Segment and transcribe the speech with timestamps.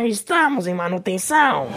[0.00, 1.68] Estamos em manutenção.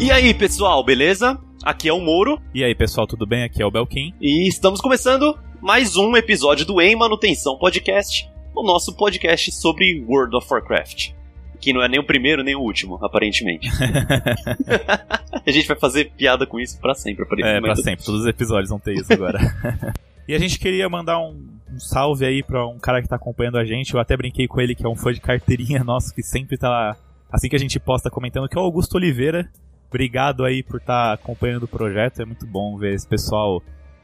[0.00, 1.38] E aí, pessoal, beleza?
[1.62, 2.42] Aqui é o Moro.
[2.52, 3.44] E aí, pessoal, tudo bem?
[3.44, 4.12] Aqui é o Belkin.
[4.20, 10.36] E estamos começando mais um episódio do Em Manutenção Podcast, o nosso podcast sobre World
[10.36, 11.12] of Warcraft.
[11.60, 13.70] Que não é nem o primeiro nem o último, aparentemente.
[15.46, 17.58] a gente vai fazer piada com isso pra sempre, aparentemente.
[17.58, 18.04] É, pra sempre.
[18.04, 19.38] Todos os episódios vão ter isso agora.
[20.26, 23.58] e a gente queria mandar um, um, salve aí pra um cara que tá acompanhando
[23.58, 23.94] a gente.
[23.94, 26.96] Eu até brinquei com ele, que é um fã de carteirinha nosso, que sempre tá.
[27.30, 29.48] Assim que a gente posta comentando, que é o Augusto Oliveira.
[29.88, 32.20] Obrigado aí por estar tá acompanhando o projeto.
[32.20, 33.62] É muito bom ver esse pessoal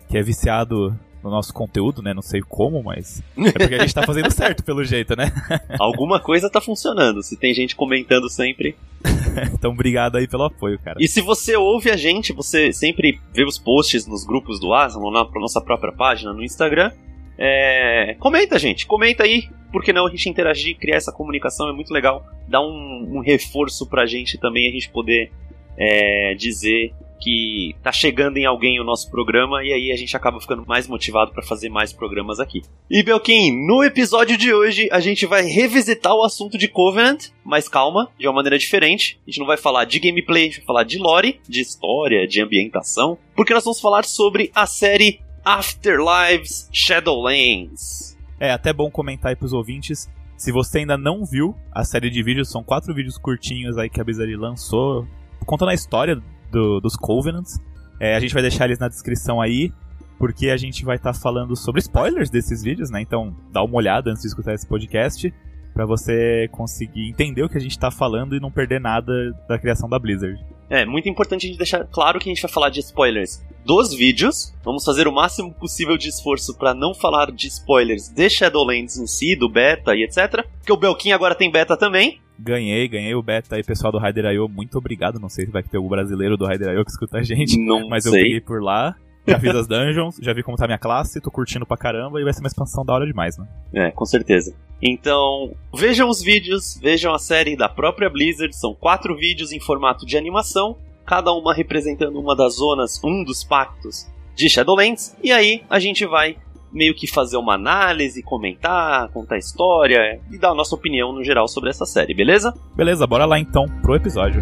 [0.08, 2.14] que é viciado no nosso conteúdo, né?
[2.14, 5.32] Não sei como, mas é porque a gente tá fazendo certo pelo jeito, né?
[5.78, 7.22] Alguma coisa tá funcionando.
[7.22, 8.77] Se tem gente comentando sempre.
[9.52, 10.98] então, obrigado aí pelo apoio, cara.
[11.00, 15.10] E se você ouve a gente, você sempre vê os posts nos grupos do Aslan,
[15.10, 16.92] na nossa própria página no Instagram.
[17.39, 18.17] É...
[18.19, 18.86] Comenta, gente.
[18.86, 19.48] Comenta aí.
[19.70, 21.69] Por que não a gente interagir, criar essa comunicação?
[21.69, 22.27] É muito legal.
[22.48, 25.31] Dá um, um reforço pra gente também, a gente poder
[25.77, 30.41] é, dizer que tá chegando em alguém o nosso programa e aí a gente acaba
[30.41, 32.62] ficando mais motivado para fazer mais programas aqui.
[32.89, 37.69] E Belkin, no episódio de hoje a gente vai revisitar o assunto de Covenant, mas
[37.69, 39.19] calma, de uma maneira diferente.
[39.27, 42.27] A gente não vai falar de gameplay, a gente vai falar de lore, de história,
[42.27, 48.18] de ambientação, porque nós vamos falar sobre a série Afterlives Shadowlands.
[48.38, 52.22] É até bom comentar aí pros ouvintes se você ainda não viu a série de
[52.22, 55.08] vídeos, são quatro vídeos curtinhos aí que a Blizzard lançou
[55.46, 57.58] contando a história do, dos Covenants.
[57.98, 59.72] É, a gente vai deixar eles na descrição aí,
[60.19, 63.00] porque a gente vai estar tá falando sobre spoilers desses vídeos, né?
[63.00, 65.32] Então dá uma olhada antes de escutar esse podcast
[65.72, 69.58] para você conseguir entender o que a gente está falando e não perder nada da
[69.58, 70.38] criação da Blizzard.
[70.70, 73.94] É, muito importante a gente deixar claro que a gente vai falar de spoilers dos
[73.94, 74.54] vídeos.
[74.65, 79.06] Vamos fazer o máximo possível de esforço para não falar de spoilers de Shadowlands em
[79.06, 80.44] si, do beta e etc.
[80.59, 82.20] Porque o Belkin agora tem beta também.
[82.38, 84.48] Ganhei, ganhei o beta aí, pessoal do Raider.io.
[84.48, 85.19] Muito obrigado.
[85.19, 87.59] Não sei se vai ter algum brasileiro do Raider.io que escuta a gente.
[87.59, 88.12] Não mas sei.
[88.12, 88.94] eu peguei por lá.
[89.28, 92.25] Já fiz as dungeons, já vi como tá minha classe, tô curtindo pra caramba e
[92.25, 93.47] vai ser uma expansão da hora demais, né?
[93.75, 94.55] É, com certeza.
[94.83, 100.06] Então, vejam os vídeos, vejam a série da própria Blizzard, são quatro vídeos em formato
[100.06, 105.62] de animação, cada uma representando uma das zonas, um dos pactos de Shadowlands, e aí
[105.69, 106.37] a gente vai
[106.72, 111.25] meio que fazer uma análise, comentar, contar a história e dar a nossa opinião no
[111.25, 112.55] geral sobre essa série, beleza?
[112.77, 114.41] Beleza, bora lá então pro episódio.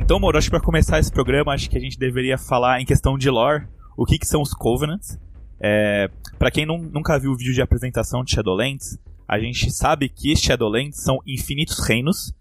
[0.00, 2.86] Então, Moro, acho que para começar esse programa, acho que a gente deveria falar em
[2.86, 3.66] questão de lore,
[3.96, 5.18] o que, que são os Covenants.
[5.60, 6.08] É,
[6.38, 8.98] para quem não, nunca viu o vídeo de apresentação de Shadowlands,
[9.28, 12.32] a gente sabe que Shadowlands são infinitos reinos,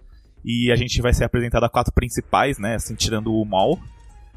[0.45, 3.77] e a gente vai ser apresentado a quatro principais, né, assim, tirando o Mal,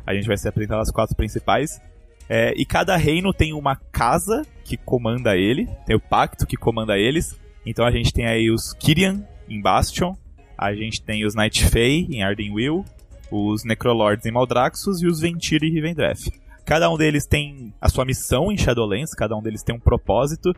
[0.07, 1.79] a gente vai ser apresentado às quatro principais.
[2.29, 6.99] É, e cada reino tem uma casa que comanda ele, tem o pacto que comanda
[6.99, 7.39] eles.
[7.65, 10.15] Então a gente tem aí os Kyrian em Bastion,
[10.57, 12.85] a gente tem os Night Fae em Ardenweald,
[13.31, 16.31] os Necrolords em Maldraxxus e os Ventir em Rivendreth.
[16.65, 20.55] Cada um deles tem a sua missão em Shadowlands, cada um deles tem um propósito,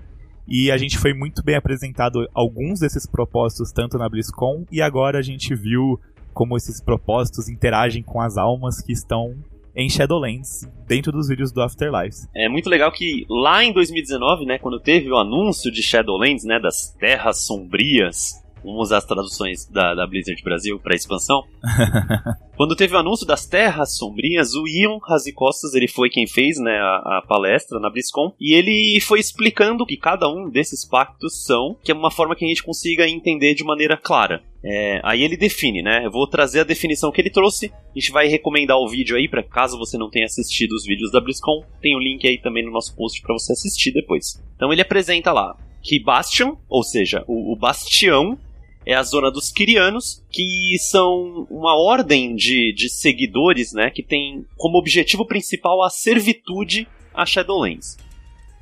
[0.49, 5.19] e a gente foi muito bem apresentado alguns desses propósitos tanto na BlizzCon, e agora
[5.19, 6.01] a gente viu
[6.33, 9.37] como esses propósitos interagem com as almas que estão
[9.75, 12.27] em Shadowlands, dentro dos vídeos do Afterlife.
[12.35, 16.59] É muito legal que lá em 2019, né, quando teve o anúncio de Shadowlands, né,
[16.59, 21.45] das Terras Sombrias, Vamos usar as traduções da, da Blizzard Brasil para expansão.
[22.57, 26.79] Quando teve o anúncio das Terras Sombrias, o Ian Razicostas, ele foi quem fez né,
[26.79, 31.75] a, a, palestra na BlizzCon, e ele foi explicando que cada um desses pactos são,
[31.83, 34.43] que é uma forma que a gente consiga entender de maneira clara.
[34.63, 36.05] É, aí ele define, né?
[36.05, 37.73] Eu vou trazer a definição que ele trouxe.
[37.97, 41.11] A gente vai recomendar o vídeo aí para caso você não tenha assistido os vídeos
[41.11, 44.39] da BlizzCon, tem o um link aí também no nosso post para você assistir depois.
[44.55, 48.39] Então ele apresenta lá que Bastion, ou seja, o, o bastião
[48.85, 54.47] é a zona dos Kirianos, que são uma ordem de, de seguidores, né, que tem
[54.57, 57.99] como objetivo principal a servitude a Shadowlands.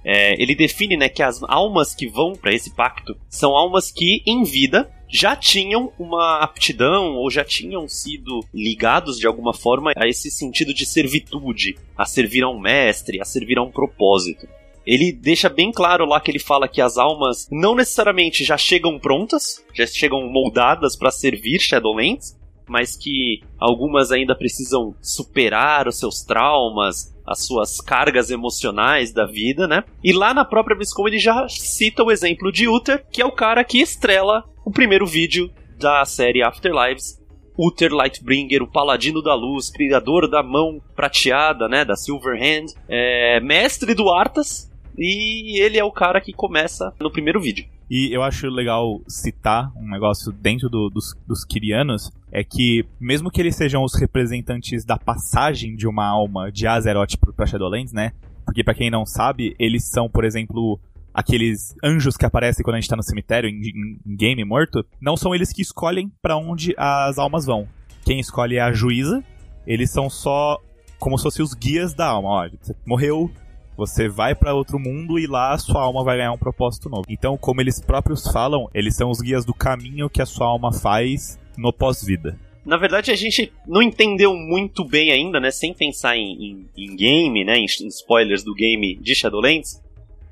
[0.05, 4.23] É, ele define né, que as almas que vão para esse pacto são almas que,
[4.27, 10.07] em vida, já tinham uma aptidão ou já tinham sido ligados de alguma forma a
[10.07, 14.47] esse sentido de servitude, a servir a um mestre, a servir a um propósito.
[14.89, 18.99] Ele deixa bem claro lá que ele fala que as almas não necessariamente já chegam
[18.99, 22.35] prontas, já chegam moldadas para servir Shadowlands,
[22.67, 29.69] mas que algumas ainda precisam superar os seus traumas, as suas cargas emocionais da vida,
[29.69, 29.85] né?
[30.03, 33.33] E lá na própria BlizzCon ele já cita o exemplo de Uther, que é o
[33.33, 37.19] cara que estrela o primeiro vídeo da série Afterlives.
[37.59, 43.41] Uther Lightbringer, o paladino da luz, criador da mão prateada, né, da Silver Hand, é,
[43.41, 44.68] mestre do Arthas,
[44.99, 47.67] e ele é o cara que começa no primeiro vídeo.
[47.91, 53.31] E eu acho legal citar um negócio dentro do, dos, dos Kirianos, é que, mesmo
[53.31, 58.13] que eles sejam os representantes da passagem de uma alma de Azeroth para Shadowlands, né?
[58.45, 60.79] Porque para quem não sabe, eles são, por exemplo,
[61.15, 65.17] aqueles anjos que aparecem quando a gente tá no cemitério, em, em, game morto, não
[65.17, 67.67] são eles que escolhem para onde as almas vão.
[68.05, 69.25] Quem escolhe é a juíza,
[69.67, 70.61] eles são só
[70.99, 72.29] como se fossem os guias da alma.
[72.29, 73.31] Ó, você morreu,
[73.79, 77.05] você vai para outro mundo e lá a sua alma vai ganhar um propósito novo.
[77.09, 80.73] Então, como eles próprios falam, eles são os guias do caminho que a sua alma
[80.73, 82.37] faz no pós-vida.
[82.67, 85.53] Na verdade, a gente não entendeu muito bem ainda, né?
[85.53, 87.57] Sem pensar em, em, em game, né?
[87.57, 89.81] Em, em spoilers do game de Shadowlands.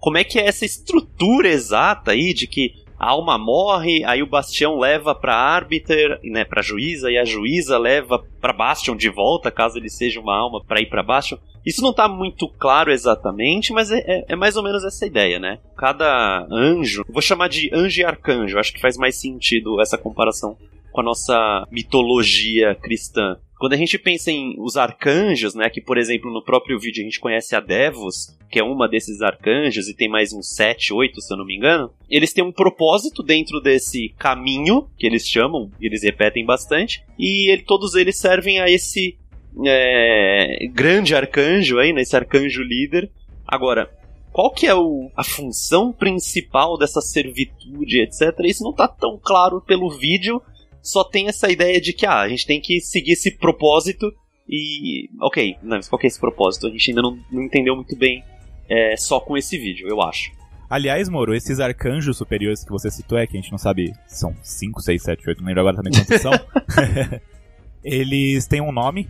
[0.00, 4.26] Como é que é essa estrutura exata aí de que a alma morre, aí o
[4.26, 9.50] Bastião leva pra Arbiter, né, pra juíza, e a juíza leva pra Bastion de volta,
[9.50, 11.38] caso ele seja uma alma para ir pra Bastion.
[11.67, 15.41] Isso não tá muito claro exatamente, mas é, é, é, mais ou menos essa ideia,
[15.41, 15.59] né?
[15.77, 20.57] Cada anjo, vou chamar de anjo e arcanjo, acho que faz mais sentido essa comparação
[20.93, 23.37] com a nossa mitologia cristã.
[23.59, 27.05] Quando a gente pensa em os arcanjos, né, que por exemplo no próprio vídeo a
[27.05, 31.21] gente conhece a Devos, que é uma desses arcanjos, e tem mais uns 7, 8,
[31.21, 35.71] se eu não me engano, eles têm um propósito dentro desse caminho, que eles chamam,
[35.81, 39.19] eles repetem bastante, e ele, todos eles servem a esse
[39.64, 43.11] é, grande arcanjo aí, né, esse arcanjo líder.
[43.47, 43.91] Agora,
[44.32, 48.38] qual que é o, a função principal dessa servitude, etc.
[48.44, 50.43] Isso não está tão claro pelo vídeo,
[50.82, 54.12] só tem essa ideia de que ah, a gente tem que seguir esse propósito
[54.49, 55.08] e.
[55.23, 56.67] Ok, não, mas qual que é esse propósito?
[56.67, 58.23] A gente ainda não, não entendeu muito bem
[58.69, 60.31] é, só com esse vídeo, eu acho.
[60.69, 64.35] Aliás, Moro, esses arcanjos superiores que você citou, é que a gente não sabe, são
[64.43, 66.32] 5, 6, 7, 8, não lembro agora também quantos são.
[67.82, 69.08] eles têm um nome.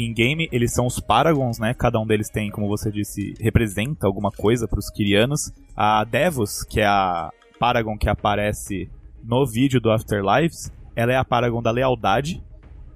[0.00, 1.74] Em game, eles são os Paragons, né?
[1.74, 5.52] Cada um deles tem, como você disse, representa alguma coisa para os Kirianos.
[5.76, 8.88] A Devos, que é a Paragon que aparece
[9.24, 12.40] no vídeo do Afterlives, ela é a Paragon da lealdade.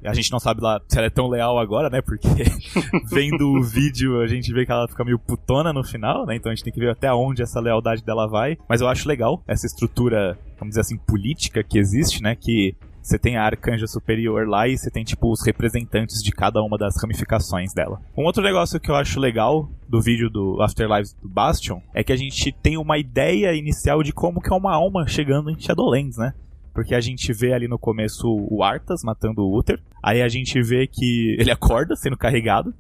[0.05, 2.01] A gente não sabe lá se ela é tão leal agora, né?
[2.01, 2.29] Porque
[3.11, 6.37] vendo o vídeo a gente vê que ela fica meio putona no final, né?
[6.37, 8.57] Então a gente tem que ver até onde essa lealdade dela vai.
[8.69, 12.37] Mas eu acho legal essa estrutura, vamos dizer assim, política que existe, né?
[12.37, 16.63] Que você tem a arcanja superior lá e você tem, tipo, os representantes de cada
[16.63, 18.01] uma das ramificações dela.
[18.17, 22.13] Um outro negócio que eu acho legal do vídeo do Afterlife do Bastion é que
[22.13, 26.17] a gente tem uma ideia inicial de como que é uma alma chegando em Shadowlands,
[26.17, 26.33] né?
[26.73, 29.81] Porque a gente vê ali no começo o Arthas matando o Uther.
[30.03, 32.73] Aí a gente vê que ele acorda sendo carregado.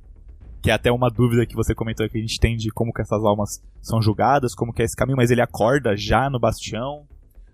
[0.63, 3.03] Que é até uma dúvida que você comentou que a gente tem de como que
[3.03, 7.05] essas almas são julgadas, como que é esse caminho, mas ele acorda já no bastião.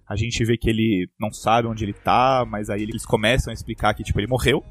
[0.08, 3.54] A gente vê que ele não sabe onde ele tá, mas aí eles começam a
[3.54, 4.64] explicar que, tipo, ele morreu.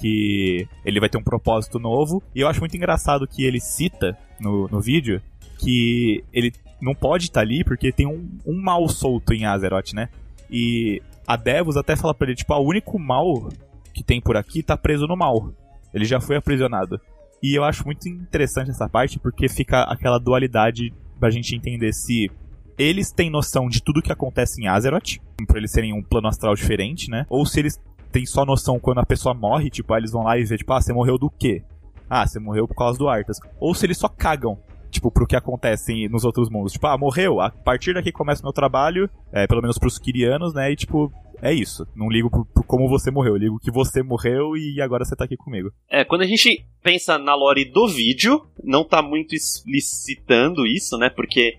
[0.00, 2.22] Que ele vai ter um propósito novo.
[2.34, 5.20] E eu acho muito engraçado que ele cita no, no vídeo
[5.58, 9.92] que ele não pode estar tá ali porque tem um, um mal solto em Azeroth,
[9.92, 10.08] né?
[10.48, 13.48] E a Devos até fala pra ele, tipo, ah, o único mal
[13.92, 15.52] que tem por aqui tá preso no mal.
[15.92, 17.00] Ele já foi aprisionado.
[17.42, 22.30] E eu acho muito interessante essa parte, porque fica aquela dualidade pra gente entender se
[22.78, 26.54] eles têm noção de tudo que acontece em Azeroth, por eles serem um plano astral
[26.54, 27.26] diferente, né?
[27.28, 27.80] Ou se eles
[28.12, 30.72] têm só noção quando a pessoa morre, tipo, ah, eles vão lá e vê, tipo,
[30.72, 31.62] ah, você morreu do quê?
[32.08, 33.38] Ah, você morreu por causa do Arthas.
[33.60, 34.58] Ou se eles só cagam
[34.90, 36.72] tipo, pro que acontece nos outros mundos.
[36.72, 40.54] Tipo, ah, morreu, a partir daqui começa o meu trabalho, é, pelo menos pros Kirianos,
[40.54, 41.86] né, e tipo, é isso.
[41.94, 45.14] Não ligo por, por, como você morreu, eu ligo que você morreu e agora você
[45.14, 45.70] tá aqui comigo.
[45.90, 51.10] É, quando a gente pensa na lore do vídeo, não tá muito explicitando isso, né,
[51.10, 51.58] porque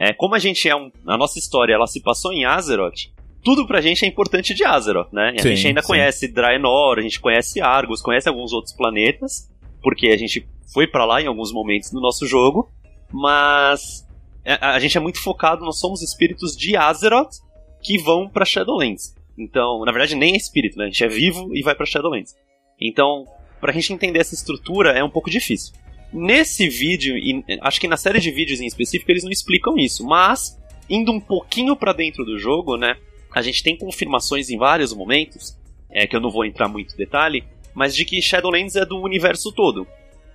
[0.00, 0.90] é, como a gente é um...
[1.06, 3.10] A nossa história, ela se passou em Azeroth,
[3.44, 5.34] tudo pra gente é importante de Azeroth, né?
[5.36, 5.88] A sim, gente ainda sim.
[5.88, 9.50] conhece Draenor, a gente conhece Argus, conhece alguns outros planetas,
[9.82, 12.70] porque a gente foi para lá em alguns momentos do nosso jogo,
[13.12, 14.06] mas
[14.44, 17.36] a, a, gente é muito focado, nós somos espíritos de Azeroth
[17.82, 19.14] que vão para Shadowlands.
[19.38, 20.84] Então, na verdade, nem é espírito, né?
[20.84, 22.34] A gente é vivo e vai para Shadowlands.
[22.80, 23.24] Então,
[23.60, 25.74] pra gente entender essa estrutura é um pouco difícil.
[26.12, 30.04] Nesse vídeo, e acho que na série de vídeos em específico, eles não explicam isso,
[30.04, 32.96] mas indo um pouquinho para dentro do jogo, né?
[33.32, 35.56] a gente tem confirmações em vários momentos,
[35.90, 39.00] é que eu não vou entrar muito em detalhe, mas de que Shadowlands é do
[39.00, 39.86] universo todo.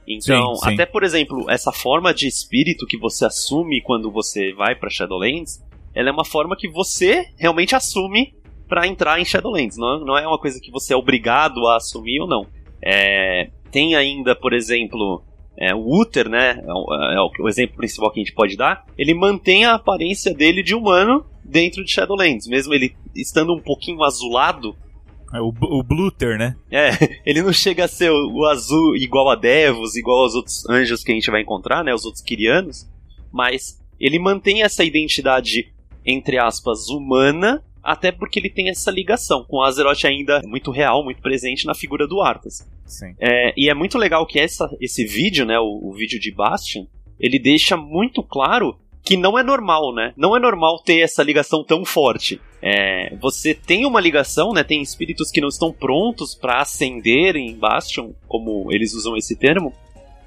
[0.07, 0.73] Então, Sim, sim.
[0.73, 5.63] até por exemplo, essa forma de espírito que você assume quando você vai pra Shadowlands,
[5.93, 8.33] ela é uma forma que você realmente assume
[8.67, 9.77] pra entrar em Shadowlands.
[9.77, 12.45] Não, não é uma coisa que você é obrigado a assumir ou não.
[12.81, 15.23] É, tem ainda, por exemplo,
[15.57, 16.61] é, o Uther, né?
[16.65, 18.85] É o, é o- exemplo principal que a gente pode dar.
[18.97, 24.03] Ele mantém a aparência dele de humano dentro de Shadowlands, mesmo ele estando um pouquinho
[24.03, 24.75] azulado.
[25.33, 26.55] É O, o Bluter, né?
[26.71, 26.89] É,
[27.25, 31.03] ele não chega a ser o, o azul igual a Devos, igual aos outros anjos
[31.03, 31.93] que a gente vai encontrar, né?
[31.93, 32.87] Os outros Kirianos.
[33.31, 35.71] Mas ele mantém essa identidade,
[36.05, 41.21] entre aspas, humana, até porque ele tem essa ligação com Azeroth ainda muito real, muito
[41.21, 42.67] presente na figura do Arthas.
[42.85, 43.15] Sim.
[43.19, 46.85] É, e é muito legal que essa, esse vídeo, né, o, o vídeo de Bastion,
[47.19, 50.13] ele deixa muito claro que não é normal, né?
[50.17, 52.41] Não é normal ter essa ligação tão forte.
[52.59, 54.63] É, você tem uma ligação, né?
[54.63, 59.71] Tem espíritos que não estão prontos para ascender em Bastion, como eles usam esse termo,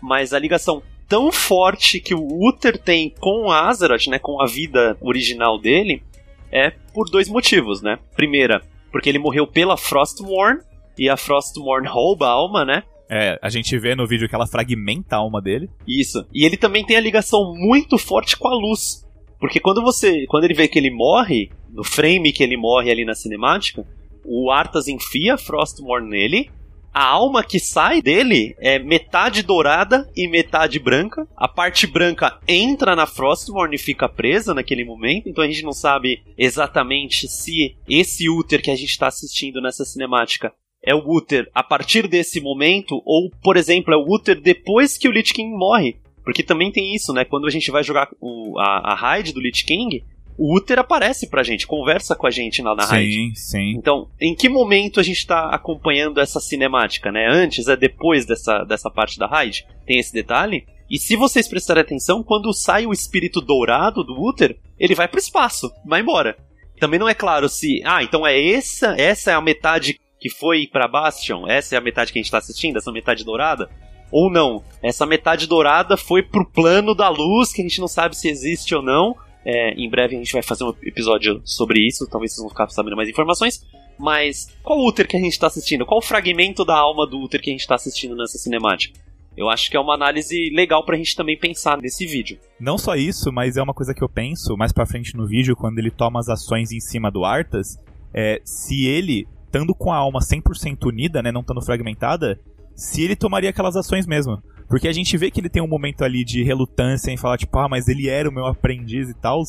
[0.00, 4.20] mas a ligação tão forte que o Uther tem com Azeroth, né?
[4.20, 6.04] Com a vida original dele,
[6.52, 7.98] é por dois motivos, né?
[8.14, 8.62] Primeira,
[8.92, 10.60] porque ele morreu pela Frostmourne,
[10.98, 12.82] e a Frostmourne rouba a alma, né?
[13.10, 15.70] É, a gente vê no vídeo que ela fragmenta a alma dele.
[15.86, 16.26] Isso.
[16.32, 19.06] E ele também tem a ligação muito forte com a luz.
[19.40, 20.26] Porque quando você.
[20.26, 23.86] Quando ele vê que ele morre, no frame que ele morre ali na cinemática,
[24.24, 26.50] o Arthas enfia Frostmourne nele.
[26.92, 31.28] A alma que sai dele é metade dourada e metade branca.
[31.36, 35.28] A parte branca entra na Frostmourne e fica presa naquele momento.
[35.28, 39.84] Então a gente não sabe exatamente se esse Uther que a gente está assistindo nessa
[39.84, 40.52] cinemática
[40.84, 45.08] é o Uther a partir desse momento, ou, por exemplo, é o Uther depois que
[45.08, 45.96] o Lich King morre.
[46.24, 47.24] Porque também tem isso, né?
[47.24, 50.04] Quando a gente vai jogar o- a, a raid do Lich King,
[50.38, 53.12] o Uther aparece pra gente, conversa com a gente lá na raid.
[53.12, 53.74] sim, sim.
[53.76, 57.26] Então, em que momento a gente tá acompanhando essa cinemática, né?
[57.28, 59.66] Antes, é depois dessa, dessa parte da raid?
[59.86, 60.64] Tem esse detalhe?
[60.90, 65.18] E se vocês prestarem atenção, quando sai o espírito dourado do Uther, ele vai pro
[65.18, 66.36] espaço, vai embora.
[66.78, 70.66] Também não é claro se, ah, então é essa, essa é a metade que foi
[70.66, 73.70] pra Bastion, essa é a metade que a gente tá assistindo, essa metade dourada,
[74.10, 74.62] ou não.
[74.82, 78.74] Essa metade dourada foi pro plano da luz, que a gente não sabe se existe
[78.74, 79.14] ou não.
[79.44, 82.68] É, em breve a gente vai fazer um episódio sobre isso, talvez vocês vão ficar
[82.68, 83.64] sabendo mais informações.
[83.98, 85.84] Mas qual Uther que a gente tá assistindo?
[85.84, 88.98] Qual o fragmento da alma do Uther que a gente tá assistindo nessa cinemática?
[89.36, 92.38] Eu acho que é uma análise legal pra gente também pensar nesse vídeo.
[92.58, 95.54] Não só isso, mas é uma coisa que eu penso mais pra frente no vídeo,
[95.54, 97.78] quando ele toma as ações em cima do Arthas,
[98.12, 102.38] é se ele, estando com a alma 100% unida, né, não estando fragmentada,
[102.76, 104.40] se ele tomaria aquelas ações mesmo.
[104.68, 107.58] Porque a gente vê que ele tem um momento ali de relutância em falar, tipo,
[107.58, 109.42] ah, mas ele era o meu aprendiz e tal,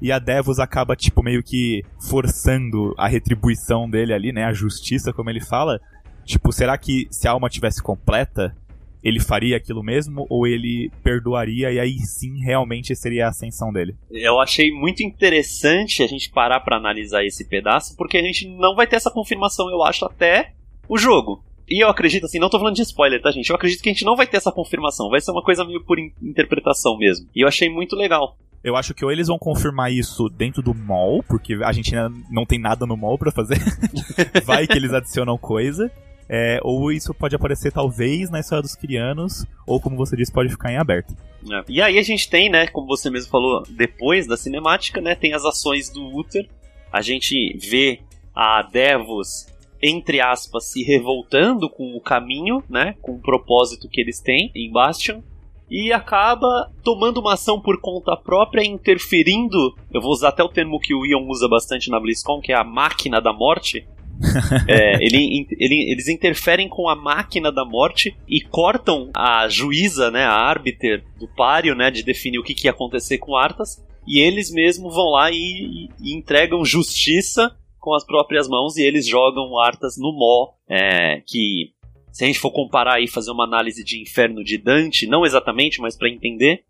[0.00, 5.12] e a Devos acaba, tipo, meio que forçando a retribuição dele ali, né, a justiça,
[5.12, 5.80] como ele fala.
[6.24, 8.54] Tipo, será que se a alma tivesse completa,
[9.02, 13.94] ele faria aquilo mesmo ou ele perdoaria e aí sim realmente seria a ascensão dele?
[14.10, 18.74] Eu achei muito interessante a gente parar pra analisar esse pedaço, porque a gente não
[18.74, 20.52] vai ter essa confirmação, eu acho, até
[20.88, 21.42] o jogo.
[21.68, 23.50] E eu acredito, assim, não tô falando de spoiler, tá, gente?
[23.50, 25.82] Eu acredito que a gente não vai ter essa confirmação, vai ser uma coisa meio
[25.84, 27.26] por in- interpretação mesmo.
[27.34, 28.36] E eu achei muito legal.
[28.62, 32.12] Eu acho que ou eles vão confirmar isso dentro do mall, porque a gente ainda
[32.30, 33.58] não tem nada no mall pra fazer.
[34.44, 35.90] Vai que eles adicionam coisa.
[36.28, 40.50] É, ou isso pode aparecer talvez na história dos crianos, ou como você disse, pode
[40.50, 41.14] ficar em aberto.
[41.50, 41.64] É.
[41.68, 45.32] E aí a gente tem, né, como você mesmo falou, depois da cinemática, né, tem
[45.32, 46.48] as ações do Uther.
[46.92, 48.00] A gente vê
[48.34, 49.46] a Devos,
[49.80, 54.70] entre aspas, se revoltando com o caminho, né, com o propósito que eles têm em
[54.70, 55.22] Bastion.
[55.68, 59.74] E acaba tomando uma ação por conta própria, interferindo.
[59.92, 62.56] Eu vou usar até o termo que o Ion usa bastante na BlizzCon, que é
[62.56, 63.84] a máquina da morte.
[64.68, 70.24] É, ele- ele- eles interferem com a máquina da morte e cortam a juíza, né,
[70.24, 74.20] a árbiter do páreo, né, de definir o que, que ia acontecer com Arthas, e
[74.20, 79.58] eles mesmos vão lá e, e entregam justiça com as próprias mãos e eles jogam
[79.58, 81.72] Arthas no Mó, é, que
[82.12, 85.80] se a gente for comparar e fazer uma análise de Inferno de Dante, não exatamente,
[85.80, 86.62] mas para entender,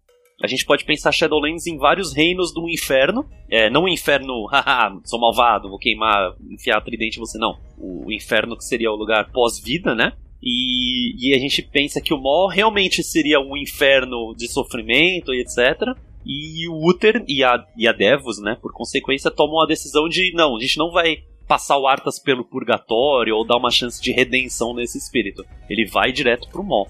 [0.43, 3.25] a gente pode pensar Shadowlands em vários reinos do inferno.
[3.51, 7.59] É, não o inferno, haha, sou malvado, vou queimar, enfiar tridente em você, não.
[7.79, 10.13] O, inferno que seria o lugar pós-vida, né?
[10.43, 15.41] E, e a gente pensa que o Mol realmente seria um inferno de sofrimento e
[15.41, 15.97] etc.
[16.25, 20.33] E o Uther e a, e a Devos, né, por consequência, tomam a decisão de
[20.35, 24.13] não, a gente não vai passar o Arthas pelo purgatório ou dar uma chance de
[24.13, 25.45] redenção nesse espírito.
[25.71, 26.89] Ele vai direto pro Mol.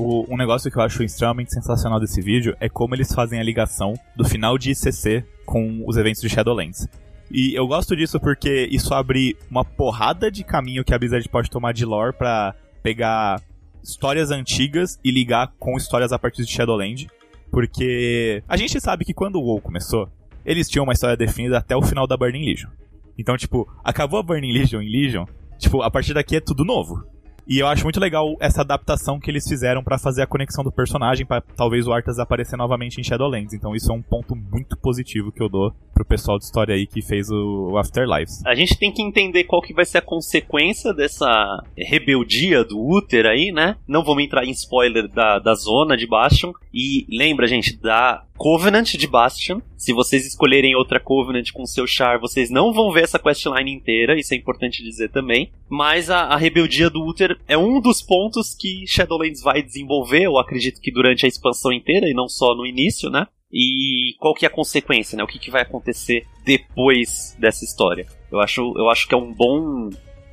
[0.00, 3.42] O- um negócio que eu acho extremamente sensacional desse vídeo é como eles fazem a
[3.42, 6.86] ligação do final de ICC com os eventos de Shadowlands.
[7.30, 11.50] E eu gosto disso porque isso abre uma porrada de caminho que a Blizzard pode
[11.50, 13.42] tomar de lore pra pegar
[13.82, 17.08] histórias antigas e ligar com histórias a partir de Shadowland.
[17.50, 20.08] Porque a gente sabe que quando o WoW começou,
[20.44, 22.70] eles tinham uma história definida até o final da Burning Legion.
[23.18, 25.24] Então, tipo, acabou a Burning Legion em Legion,
[25.58, 27.02] tipo, a partir daqui é tudo novo.
[27.48, 30.70] E eu acho muito legal essa adaptação que eles fizeram para fazer a conexão do
[30.70, 33.54] personagem, para talvez o Arthas aparecer novamente em Shadowlands.
[33.54, 36.86] Então isso é um ponto muito positivo que eu dou pro pessoal de história aí
[36.86, 38.44] que fez o, Afterlives.
[38.44, 43.24] A gente tem que entender qual que vai ser a consequência dessa rebeldia do Uther
[43.24, 43.76] aí, né?
[43.86, 46.52] Não vamos entrar em spoiler da, da zona de Bastion.
[46.72, 49.60] E lembra, gente, da Covenant de Bastion.
[49.76, 54.18] Se vocês escolherem outra Covenant com seu char, vocês não vão ver essa questline inteira,
[54.18, 55.50] isso é importante dizer também.
[55.68, 60.38] Mas a, a rebeldia do Uther é um dos pontos que Shadowlands vai desenvolver, eu
[60.38, 63.26] acredito que durante a expansão inteira e não só no início, né?
[63.52, 65.24] E qual que é a consequência, né?
[65.24, 68.06] O que, que vai acontecer depois dessa história?
[68.30, 69.88] Eu acho, eu acho que é um bom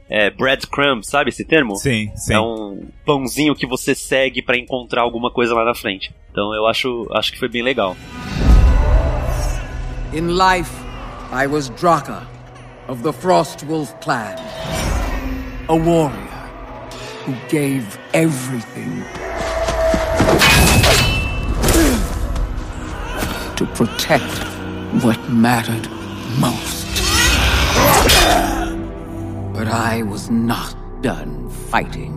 [0.09, 1.75] é, breadcrumb, sabe esse termo?
[1.77, 2.33] Sim, sim.
[2.33, 6.13] É um pãozinho que você segue para encontrar alguma coisa lá na frente.
[6.31, 7.95] Então eu acho, acho que foi bem legal.
[10.13, 10.71] In life,
[11.31, 12.27] I was Draka
[12.87, 14.35] of the Frostwolf clan.
[15.67, 16.34] A warrior
[17.25, 19.01] who gave everything
[23.55, 24.31] to protect
[25.03, 25.89] what mattered
[26.39, 26.85] most.
[29.53, 32.13] But I was not done fighting.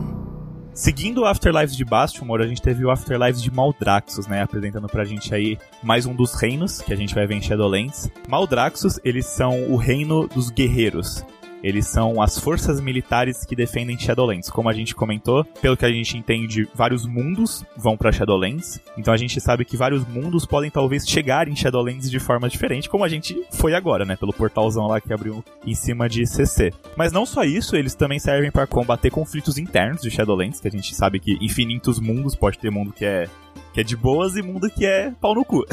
[0.75, 5.05] Seguindo o Afterlives de Bastion, a gente teve o Afterlives de Maldraxxus, né, apresentando pra
[5.05, 8.11] gente aí mais um dos reinos que a gente vai ver em Shadowlands.
[8.29, 11.25] Maldraxxus, eles são o reino dos guerreiros.
[11.63, 14.51] Eles são as forças militares que defendem Shadowlands.
[14.51, 18.81] Como a gente comentou, pelo que a gente entende, vários mundos vão para Shadowlands.
[18.97, 22.89] Então a gente sabe que vários mundos podem talvez chegar em Shadowlands de forma diferente,
[22.89, 24.17] como a gente foi agora, né?
[24.17, 26.73] Pelo portalzão lá que abriu em cima de CC.
[26.97, 30.71] Mas não só isso, eles também servem para combater conflitos internos de Shadowlands, que a
[30.71, 33.29] gente sabe que infinitos mundos pode ter mundo que é
[33.73, 35.65] que é de boas e mundo que é pau no cu.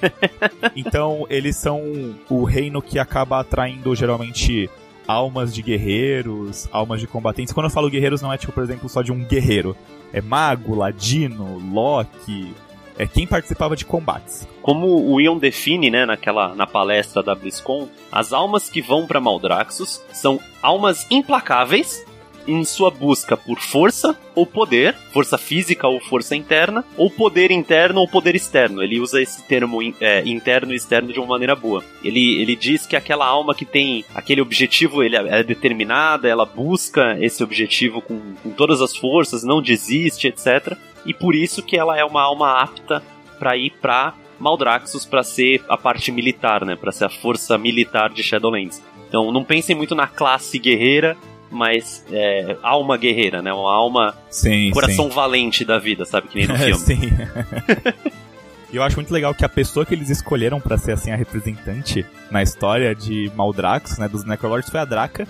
[0.76, 1.82] então, eles são
[2.30, 4.70] o reino que acaba atraindo geralmente
[5.06, 7.52] almas de guerreiros, almas de combatentes.
[7.52, 9.76] Quando eu falo guerreiros, não é tipo, por exemplo, só de um guerreiro.
[10.12, 12.54] É mago, ladino, Loki.
[12.98, 14.48] É quem participava de combates.
[14.62, 19.20] Como o Ion define, né, naquela na palestra da BlizzCon, as almas que vão para
[19.20, 22.04] Maldraxxus são almas implacáveis
[22.46, 28.00] em sua busca por força ou poder, força física ou força interna, ou poder interno
[28.00, 28.82] ou poder externo.
[28.82, 31.82] Ele usa esse termo é, interno e externo de uma maneira boa.
[32.04, 37.16] Ele, ele diz que aquela alma que tem aquele objetivo, ele é, determinada, ela busca
[37.20, 40.76] esse objetivo com, com todas as forças, não desiste, etc.
[41.04, 43.02] E por isso que ela é uma alma apta
[43.38, 48.10] para ir para Maldraxxus para ser a parte militar, né, para ser a força militar
[48.10, 48.82] de Shadowlands.
[49.08, 51.16] Então não pensem muito na classe guerreira,
[51.50, 53.52] mas é, alma guerreira, né?
[53.52, 54.14] Uma alma.
[54.30, 55.14] Sim, coração sim.
[55.14, 56.28] valente da vida, sabe?
[56.28, 56.78] Que nem no filme.
[56.78, 57.10] sim.
[58.72, 61.16] E eu acho muito legal que a pessoa que eles escolheram para ser assim a
[61.16, 65.26] representante na história de Maldrax, né, dos Necrolords, foi a Draca,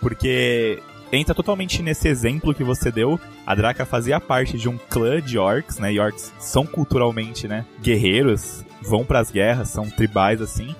[0.00, 0.78] porque
[1.10, 3.18] entra totalmente nesse exemplo que você deu.
[3.46, 5.92] A Draca fazia parte de um clã de orcs, né?
[5.92, 10.74] E orcs são culturalmente, né, guerreiros, vão para as guerras, são tribais assim.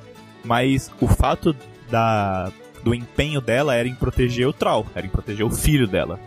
[0.45, 1.57] Mas o fato
[1.91, 2.53] da
[2.85, 6.21] do empenho dela era em proteger o Troll, era em proteger o filho dela.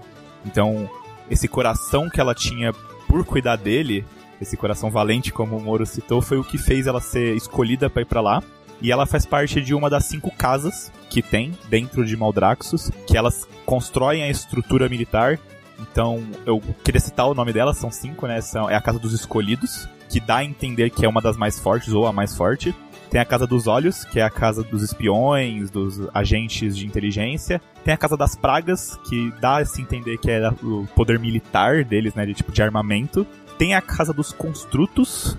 [0.43, 0.89] Então,
[1.29, 2.73] esse coração que ela tinha
[3.07, 4.03] por cuidar dele,
[4.41, 8.01] esse coração valente, como o Moro citou, foi o que fez ela ser escolhida para
[8.01, 8.43] ir para lá.
[8.81, 13.17] E ela faz parte de uma das cinco casas que tem dentro de Maldraxxus, que
[13.17, 15.39] elas constroem a estrutura militar.
[15.79, 18.41] Então, eu queria citar o nome delas, são cinco, né?
[18.41, 21.59] São, é a Casa dos Escolhidos, que dá a entender que é uma das mais
[21.59, 22.75] fortes ou a mais forte.
[23.09, 27.61] Tem a Casa dos Olhos, que é a casa dos espiões, dos agentes de inteligência.
[27.83, 31.85] Tem a Casa das Pragas, que dá a se entender que é o poder militar
[31.85, 33.25] deles, né, de tipo de armamento.
[33.57, 35.37] Tem a Casa dos Construtos,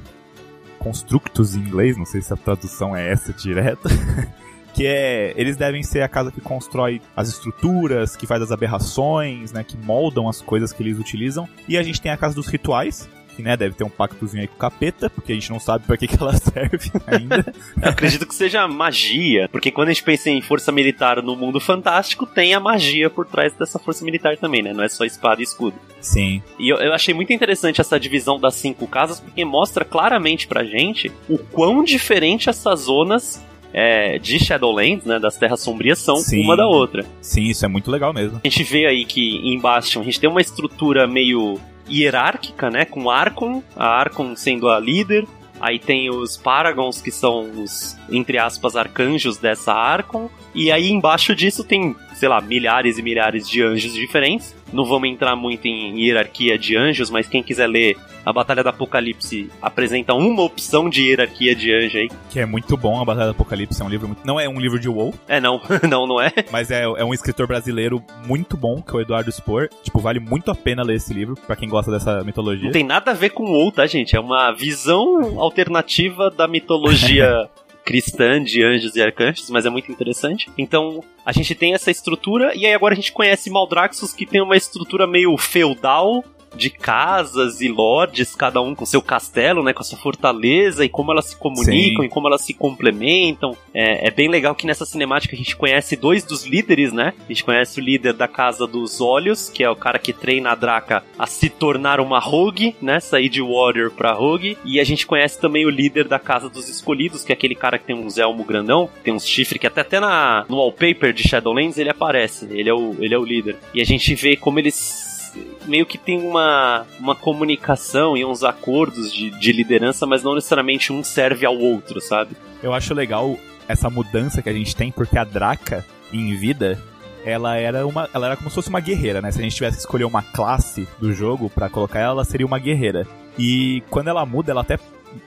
[0.79, 3.89] Constructus em inglês, não sei se a tradução é essa direta.
[4.73, 9.53] que é, eles devem ser a casa que constrói as estruturas, que faz as aberrações,
[9.53, 11.49] né, que moldam as coisas que eles utilizam.
[11.69, 14.49] E a gente tem a casa dos rituais, que né, deve ter um pactozinho aí
[14.49, 17.55] com o capeta, porque a gente não sabe para que, que ela serve ainda.
[17.81, 22.27] Acredito que seja magia, porque quando a gente pensa em força militar no mundo fantástico,
[22.27, 24.73] tem a magia por trás dessa força militar também, né?
[24.73, 25.77] Não é só espada e escudo.
[26.01, 26.43] Sim.
[26.59, 30.65] E eu, eu achei muito interessante essa divisão das cinco casas, porque mostra claramente pra
[30.65, 33.41] gente o quão diferente essas zonas
[33.73, 36.43] é, de Shadowlands, né, das Terras Sombrias, são Sim.
[36.43, 37.07] uma da outra.
[37.21, 38.41] Sim, isso é muito legal mesmo.
[38.43, 42.85] A gente vê aí que em Bastion a gente tem uma estrutura meio hierárquica, né?
[42.85, 45.27] Com Archon, a Archon sendo a líder,
[45.61, 50.31] Aí tem os Paragons, que são os, entre aspas, arcanjos dessa Archon.
[50.55, 54.57] E aí embaixo disso tem, sei lá, milhares e milhares de anjos diferentes.
[54.73, 58.69] Não vamos entrar muito em hierarquia de anjos, mas quem quiser ler a Batalha do
[58.69, 62.11] Apocalipse apresenta uma opção de hierarquia de anjo aí.
[62.29, 64.27] Que é muito bom, a Batalha do Apocalipse é um livro muito...
[64.27, 65.15] Não é um livro de WoW.
[65.27, 65.61] É, não.
[65.89, 66.31] não, não é.
[66.51, 69.71] Mas é, é um escritor brasileiro muito bom, que é o Eduardo Spor.
[69.83, 72.65] Tipo, vale muito a pena ler esse livro, para quem gosta dessa mitologia.
[72.65, 74.15] Não tem nada a ver com WoW, tá, gente?
[74.15, 77.49] É uma visão alternativa da mitologia
[77.89, 80.51] cristã de anjos e arcanjos, mas é muito interessante.
[80.59, 84.43] Então, a gente tem essa estrutura, e aí agora a gente conhece Maldraxxus, que tem
[84.43, 86.23] uma estrutura meio feudal,
[86.55, 90.89] de casas e lords, cada um com seu castelo, né, com a sua fortaleza e
[90.89, 92.07] como elas se comunicam Sim.
[92.07, 93.57] e como elas se complementam.
[93.73, 97.15] É, é, bem legal que nessa cinemática a gente conhece dois dos líderes, né?
[97.19, 100.51] A gente conhece o líder da Casa dos Olhos, que é o cara que treina
[100.51, 103.01] a Draca a se tornar uma Rogue, né?
[103.01, 104.57] Sair de Warrior pra Rogue.
[104.65, 107.79] E a gente conhece também o líder da Casa dos Escolhidos, que é aquele cara
[107.79, 111.29] que tem uns elmo grandão, tem uns chifres que até, até na, no wallpaper de
[111.29, 112.47] Shadowlands ele aparece.
[112.51, 113.57] Ele é o, ele é o líder.
[113.75, 115.18] E a gente vê como eles
[115.67, 120.93] meio que tem uma, uma comunicação e uns acordos de, de liderança, mas não necessariamente
[120.93, 122.37] um serve ao outro, sabe?
[122.63, 126.83] Eu acho legal essa mudança que a gente tem, porque a Draca, em vida,
[127.25, 129.31] ela era uma ela era como se fosse uma guerreira, né?
[129.31, 132.47] Se a gente tivesse que escolher uma classe do jogo para colocar ela, ela seria
[132.47, 133.07] uma guerreira.
[133.39, 134.79] E quando ela muda, ela até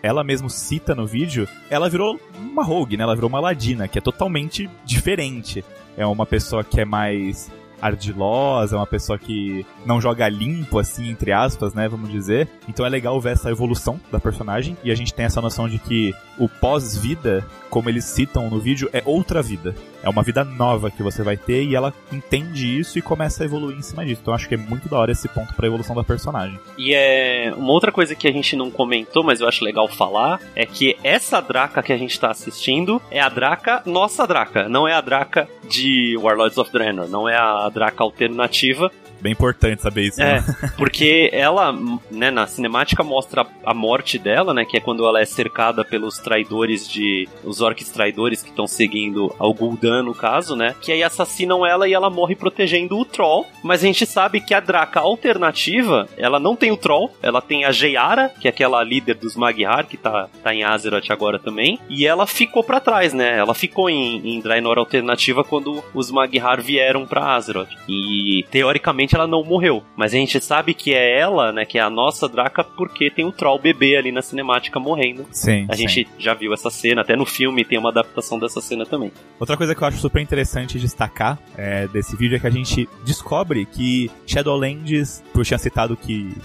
[0.02, 3.04] ela mesmo cita no vídeo, ela virou uma rogue, né?
[3.04, 5.64] Ela virou uma ladina, que é totalmente diferente.
[5.98, 11.10] É uma pessoa que é mais ardilosa, é uma pessoa que não joga limpo, assim,
[11.10, 12.48] entre aspas, né, vamos dizer.
[12.68, 15.80] Então é legal ver essa evolução da personagem e a gente tem essa noção de
[15.80, 19.76] que o pós-vida, como eles citam no vídeo, é outra vida.
[20.04, 23.46] É uma vida nova que você vai ter e ela entende isso e começa a
[23.46, 24.22] evoluir em cima disso.
[24.22, 26.60] Então acho que é muito da hora esse ponto pra evolução da personagem.
[26.78, 30.40] E é uma outra coisa que a gente não comentou, mas eu acho legal falar,
[30.56, 34.88] é que essa Draca que a gente tá assistindo é a Draca, nossa Draca, não
[34.88, 40.08] é a Draca de Warlords of Draenor, não é a Draca alternativa, Bem importante saber
[40.08, 40.22] isso.
[40.22, 40.46] É, né?
[40.78, 41.74] porque ela,
[42.10, 46.18] né, na cinemática mostra a morte dela, né, que é quando ela é cercada pelos
[46.18, 47.30] traidores de...
[47.44, 51.88] os orcs traidores que estão seguindo ao Gul'dan, no caso, né, que aí assassinam ela
[51.88, 56.40] e ela morre protegendo o Troll, mas a gente sabe que a Draca alternativa, ela
[56.40, 59.98] não tem o Troll, ela tem a Jeyara, que é aquela líder dos Magyar, que
[59.98, 64.36] tá, tá em Azeroth agora também, e ela ficou para trás, né, ela ficou em,
[64.36, 69.84] em Draenor alternativa quando os Magyar vieram para Azeroth, e teoricamente ela não morreu.
[69.96, 71.66] Mas a gente sabe que é ela, né?
[71.66, 75.26] Que é a nossa Draca, porque tem o Troll bebê ali na cinemática morrendo.
[75.32, 75.66] Sim.
[75.70, 75.88] A sim.
[75.88, 79.12] gente já viu essa cena, até no filme tem uma adaptação dessa cena também.
[79.40, 82.88] Outra coisa que eu acho super interessante destacar é, desse vídeo é que a gente
[83.04, 86.36] descobre que Shadowlands, eu tinha citado que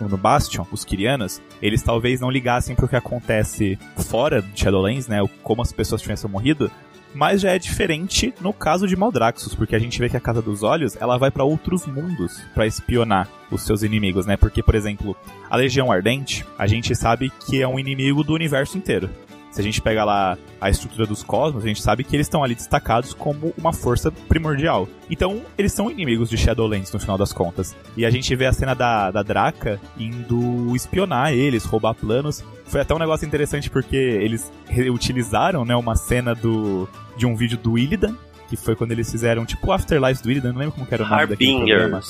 [0.00, 5.18] no Bastion, os Kirianas, eles talvez não ligassem pro que acontece fora de Shadowlands, né?
[5.42, 6.70] Como as pessoas tivessem morrido,
[7.14, 10.42] mas já é diferente no caso de Maldraxxus, porque a gente vê que a Casa
[10.42, 14.36] dos Olhos, ela vai para outros mundos para espionar os seus inimigos, né?
[14.36, 15.16] Porque, por exemplo,
[15.48, 19.08] a Legião Ardente, a gente sabe que é um inimigo do universo inteiro.
[19.56, 22.44] Se a gente pega lá a estrutura dos cosmos, a gente sabe que eles estão
[22.44, 24.86] ali destacados como uma força primordial.
[25.08, 27.74] Então, eles são inimigos de Shadowlands no final das contas.
[27.96, 32.44] E a gente vê a cena da, da Draca indo espionar eles, roubar planos.
[32.66, 37.56] Foi até um negócio interessante porque eles reutilizaram né, uma cena do, de um vídeo
[37.56, 38.14] do Illidan,
[38.50, 41.22] que foi quando eles fizeram tipo Afterlife do Illidan, não lembro como era o nome
[41.22, 41.58] Harbingers.
[41.58, 42.00] daquele programa.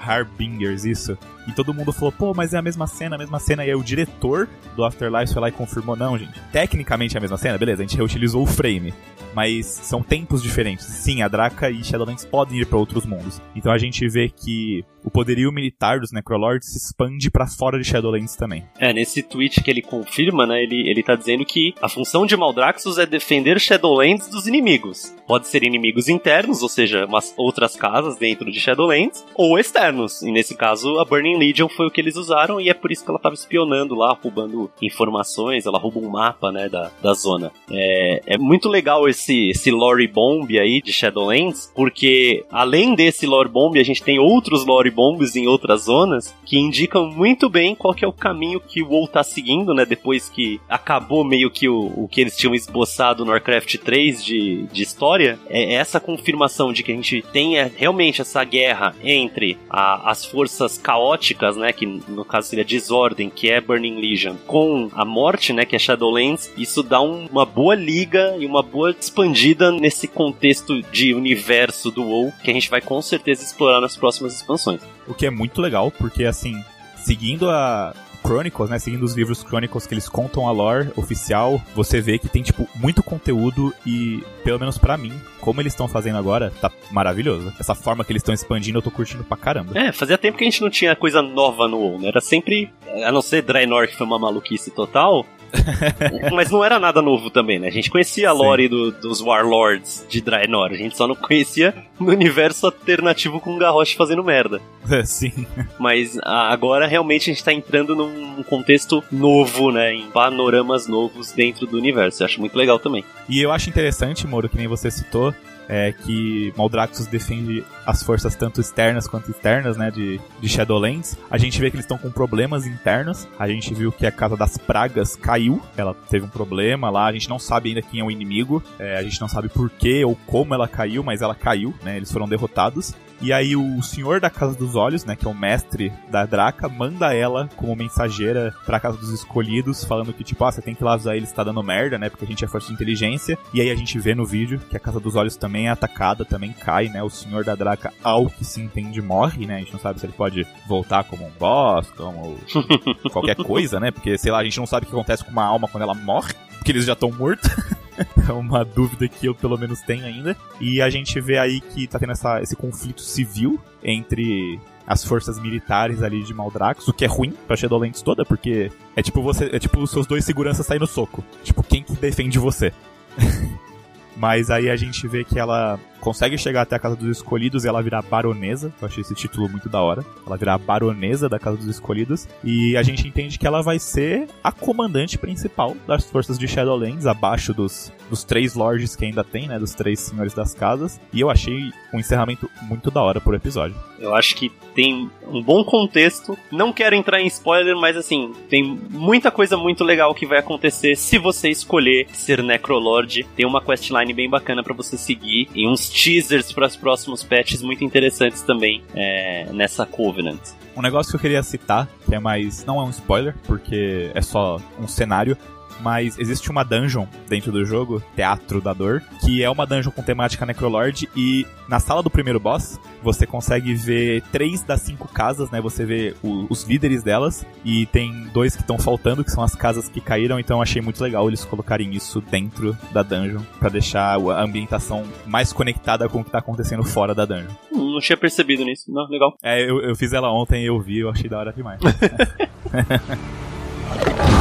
[0.00, 1.18] Harbingers, isso.
[1.50, 3.64] E todo mundo falou, pô, mas é a mesma cena, a mesma cena.
[3.64, 6.40] E aí o diretor do Afterlife foi lá e confirmou, não, gente.
[6.52, 8.94] Tecnicamente é a mesma cena, beleza, a gente reutilizou o frame.
[9.34, 10.84] Mas são tempos diferentes.
[10.86, 13.40] Sim, a Draca e Shadowlands podem ir para outros mundos.
[13.54, 17.84] Então a gente vê que o poderio militar dos Necrolords se expande para fora de
[17.84, 18.64] Shadowlands também.
[18.78, 22.36] É, nesse tweet que ele confirma, né, ele, ele tá dizendo que a função de
[22.36, 25.14] Maldraxxus é defender Shadowlands dos inimigos.
[25.26, 30.22] Pode ser inimigos internos, ou seja, umas outras casas dentro de Shadowlands, ou externos.
[30.22, 33.04] E nesse caso, a Burning Legion foi o que eles usaram e é por isso
[33.04, 37.50] que ela tava espionando lá, roubando informações, ela rouba um mapa, né, da, da zona.
[37.70, 43.48] É, é muito legal esse, esse lore bomb aí de Shadowlands, porque além desse lore
[43.48, 47.94] bomb, a gente tem outros lore bombs em outras zonas que indicam muito bem qual
[47.94, 51.68] que é o caminho que o WoW tá seguindo, né, depois que acabou meio que
[51.68, 56.72] o, o que eles tinham esboçado no Warcraft 3 de, de história, é essa confirmação
[56.72, 61.19] de que a gente tenha realmente essa guerra entre a, as forças caóticas,
[61.56, 65.76] né, que no caso seria Desordem, que é Burning Legion, com a morte, né, que
[65.76, 71.14] é Shadowlands, isso dá um, uma boa liga e uma boa expandida nesse contexto de
[71.14, 74.80] universo do WoW que a gente vai com certeza explorar nas próximas expansões.
[75.06, 76.54] O que é muito legal, porque assim,
[76.96, 78.78] seguindo a Chronicles, né?
[78.78, 82.68] Seguindo os livros Chronicles que eles contam a lore oficial, você vê que tem, tipo,
[82.74, 87.52] muito conteúdo e, pelo menos para mim, como eles estão fazendo agora, tá maravilhoso.
[87.58, 89.78] Essa forma que eles estão expandindo, eu tô curtindo pra caramba.
[89.78, 92.08] É, fazia tempo que a gente não tinha coisa nova no WoW, né?
[92.08, 92.72] Era sempre,
[93.04, 95.26] a não ser Draenor, que foi uma maluquice total,
[96.32, 97.68] Mas não era nada novo também, né?
[97.68, 101.74] A gente conhecia a lore do, dos Warlords de Draenor, a gente só não conhecia
[101.98, 104.60] no universo alternativo com o Garrosh fazendo merda.
[105.04, 105.46] Sim.
[105.78, 109.94] Mas agora realmente a gente tá entrando num contexto novo, né?
[109.94, 112.22] Em panoramas novos dentro do universo.
[112.22, 113.04] Eu acho muito legal também.
[113.28, 115.34] E eu acho interessante, Moro, que nem você citou,
[115.72, 121.16] é que Maldraxxus defende as forças tanto externas quanto externas, né, de, de Shadowlands.
[121.30, 123.28] A gente vê que eles estão com problemas internos.
[123.38, 127.06] A gente viu que a Casa das Pragas caiu, ela teve um problema lá.
[127.06, 129.70] A gente não sabe ainda quem é o inimigo, é, a gente não sabe por
[129.70, 132.92] que ou como ela caiu, mas ela caiu, né, eles foram derrotados.
[133.20, 136.68] E aí o Senhor da Casa dos Olhos, né, que é o mestre da Draca,
[136.68, 140.82] manda ela como mensageira pra Casa dos Escolhidos, falando que, tipo, ah, você tem que
[140.82, 143.38] ir lá avisar eles, tá dando merda, né, porque a gente é força de inteligência.
[143.52, 146.24] E aí a gente vê no vídeo que a Casa dos Olhos também é atacada,
[146.24, 149.72] também cai, né, o Senhor da Draca, ao que se entende, morre, né, a gente
[149.72, 152.38] não sabe se ele pode voltar como um boss, como
[153.12, 155.44] qualquer coisa, né, porque, sei lá, a gente não sabe o que acontece com uma
[155.44, 157.50] alma quando ela morre, porque eles já estão mortos.
[158.28, 160.36] é uma dúvida que eu pelo menos tenho ainda.
[160.60, 165.38] E a gente vê aí que tá tendo essa, esse conflito civil entre as forças
[165.38, 169.44] militares ali de Maldrax, o que é ruim pra Shadowlands toda, porque é tipo você,
[169.52, 171.24] é tipo os seus dois seguranças sair no soco.
[171.44, 172.72] Tipo, quem que defende você?
[174.16, 177.68] Mas aí a gente vê que ela consegue chegar até a Casa dos Escolhidos e
[177.68, 178.72] ela virar baronesa.
[178.80, 180.04] Eu achei esse título muito da hora.
[180.26, 182.26] Ela virar baronesa da Casa dos Escolhidos.
[182.42, 187.06] E a gente entende que ela vai ser a comandante principal das forças de Shadowlands,
[187.06, 189.58] abaixo dos, dos três lords que ainda tem, né?
[189.58, 191.00] Dos três senhores das casas.
[191.12, 193.76] E eu achei um encerramento muito da hora pro episódio.
[193.98, 196.38] Eu acho que tem um bom contexto.
[196.50, 200.96] Não quero entrar em spoiler, mas assim, tem muita coisa muito legal que vai acontecer
[200.96, 203.26] se você escolher ser Necrolord.
[203.36, 207.62] Tem uma questline bem bacana para você seguir e uns teasers para os próximos patches
[207.62, 210.40] muito interessantes também é, nessa Covenant.
[210.76, 212.64] Um negócio que eu queria citar, que é mais.
[212.64, 215.36] não é um spoiler, porque é só um cenário,
[215.82, 220.02] mas existe uma dungeon dentro do jogo, Teatro da Dor, que é uma dungeon com
[220.02, 225.50] temática Necrolord e na sala do primeiro boss você consegue ver três das cinco casas,
[225.50, 225.60] né?
[225.60, 229.54] Você vê o, os líderes delas e tem dois que estão faltando, que são as
[229.54, 234.18] casas que caíram, então achei muito legal eles colocarem isso dentro da dungeon para deixar
[234.18, 237.50] a ambientação mais conectada com o que tá acontecendo fora da dungeon.
[237.72, 239.36] Hum, não tinha percebido nisso, não, legal.
[239.42, 241.80] É, eu, eu fiz ela ontem, eu vi, eu achei da hora demais.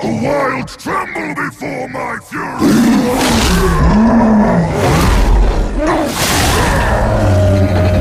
[0.00, 2.68] The wilds tremble before my fury!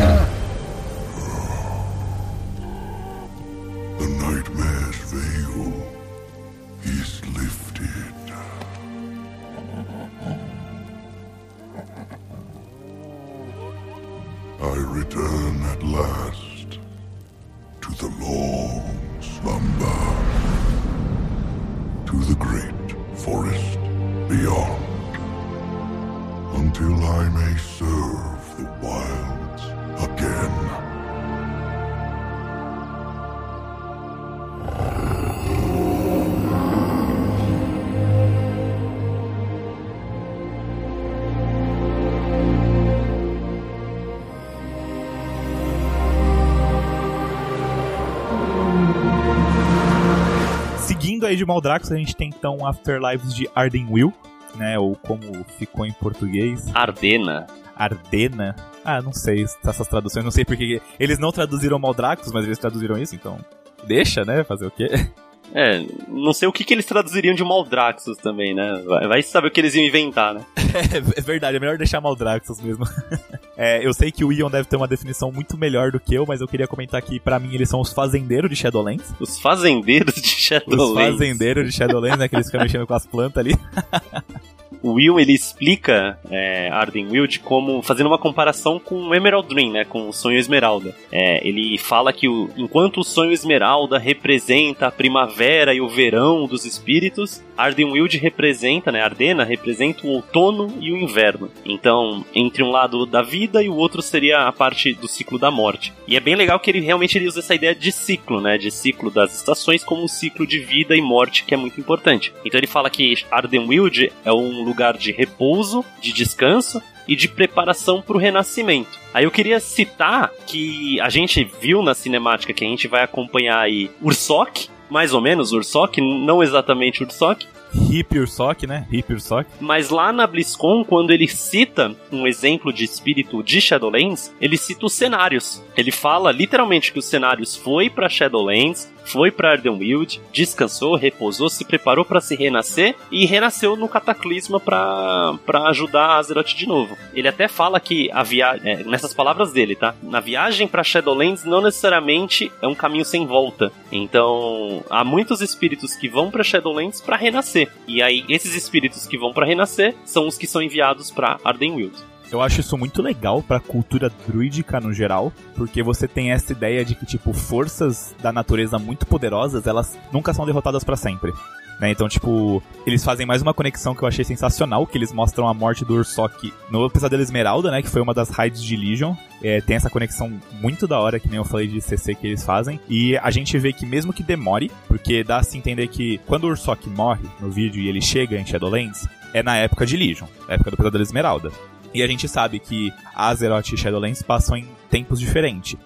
[51.37, 54.13] de Maldrax, a gente tem então Afterlives de Ardenwill,
[54.55, 54.77] né?
[54.77, 55.21] Ou como
[55.57, 56.65] ficou em português.
[56.73, 57.47] Ardena.
[57.75, 58.55] Ardena.
[58.83, 62.97] Ah, não sei essas traduções, não sei porque eles não traduziram Maldraxos, mas eles traduziram
[62.97, 63.37] isso, então
[63.85, 64.43] deixa, né?
[64.43, 64.87] Fazer o quê?
[65.53, 68.83] É, não sei o que, que eles traduziriam de Maldraxos também, né?
[68.85, 70.45] Vai, vai saber o que eles iam inventar, né?
[70.57, 72.85] é, é verdade, é melhor deixar Maldraxos mesmo.
[73.57, 76.25] é, eu sei que o Ion deve ter uma definição muito melhor do que eu,
[76.27, 79.13] mas eu queria comentar que para mim eles são os fazendeiros de Shadowlands.
[79.19, 80.89] Os fazendeiros de Shadowlands?
[80.89, 82.27] Os fazendeiros de Shadowlands, né?
[82.27, 83.55] Que eles ficam mexendo com as plantas ali.
[84.81, 90.09] o Will ele explica é, Ardenwild como fazendo uma comparação com Emerald Dream, né, com
[90.09, 90.95] o Sonho Esmeralda.
[91.11, 96.45] É, ele fala que o, enquanto o Sonho Esmeralda representa a primavera e o verão
[96.45, 101.49] dos espíritos, Ardenwild representa, né, Ardena representa o outono e o inverno.
[101.65, 105.49] Então, entre um lado da vida e o outro seria a parte do ciclo da
[105.49, 105.91] morte.
[106.07, 108.69] E é bem legal que ele realmente ele usa essa ideia de ciclo, né, de
[108.69, 112.31] ciclo das estações como um ciclo de vida e morte que é muito importante.
[112.45, 118.01] Então ele fala que Ardenwild é um lugar de repouso, de descanso, e de preparação
[118.01, 118.99] para o renascimento.
[119.13, 123.59] Aí eu queria citar que a gente viu na cinemática que a gente vai acompanhar
[123.59, 127.47] aí Ursok, mais ou menos Ursok, não exatamente Ursok,
[127.91, 128.87] Hip Ursock, né?
[128.91, 129.49] Hip Ursock.
[129.59, 134.85] mas lá na BlizzCon, quando ele cita um exemplo de espírito de Shadowlands, ele cita
[134.85, 135.61] os cenários.
[135.75, 141.63] Ele fala literalmente que os cenários foi para Shadowlands, foi para Ardenweald, descansou, repousou, se
[141.63, 145.37] preparou para se renascer e renasceu no Cataclisma para
[145.69, 146.97] ajudar Azeroth de novo.
[147.13, 149.95] Ele até fala que a viagem, é, nessas palavras dele, tá?
[150.03, 153.71] Na viagem para Shadowlands não necessariamente é um caminho sem volta.
[153.91, 157.71] Então, há muitos espíritos que vão para Shadowlands para renascer.
[157.87, 161.95] E aí esses espíritos que vão para renascer são os que são enviados para Ardenweald.
[162.31, 166.83] Eu acho isso muito legal pra cultura druídica no geral, porque você tem essa ideia
[166.83, 171.31] de que, tipo, forças da natureza muito poderosas, elas nunca são derrotadas pra sempre.
[171.79, 171.91] Né?
[171.91, 175.53] Então, tipo, eles fazem mais uma conexão que eu achei sensacional, que eles mostram a
[175.53, 177.81] morte do Ursock no Pesadelo Esmeralda, né?
[177.81, 179.13] Que foi uma das raids de Legion.
[179.43, 182.43] É, tem essa conexão muito da hora, que nem eu falei de CC que eles
[182.43, 182.79] fazem.
[182.89, 186.45] E a gente vê que mesmo que demore, porque dá a se entender que quando
[186.45, 190.27] o Ursock morre no vídeo e ele chega em Shadowlands, é na época de Legion,
[190.47, 191.51] época do Pesadelo Esmeralda.
[191.93, 195.77] E a gente sabe que Azeroth e Shadowlands passam em tempos diferentes.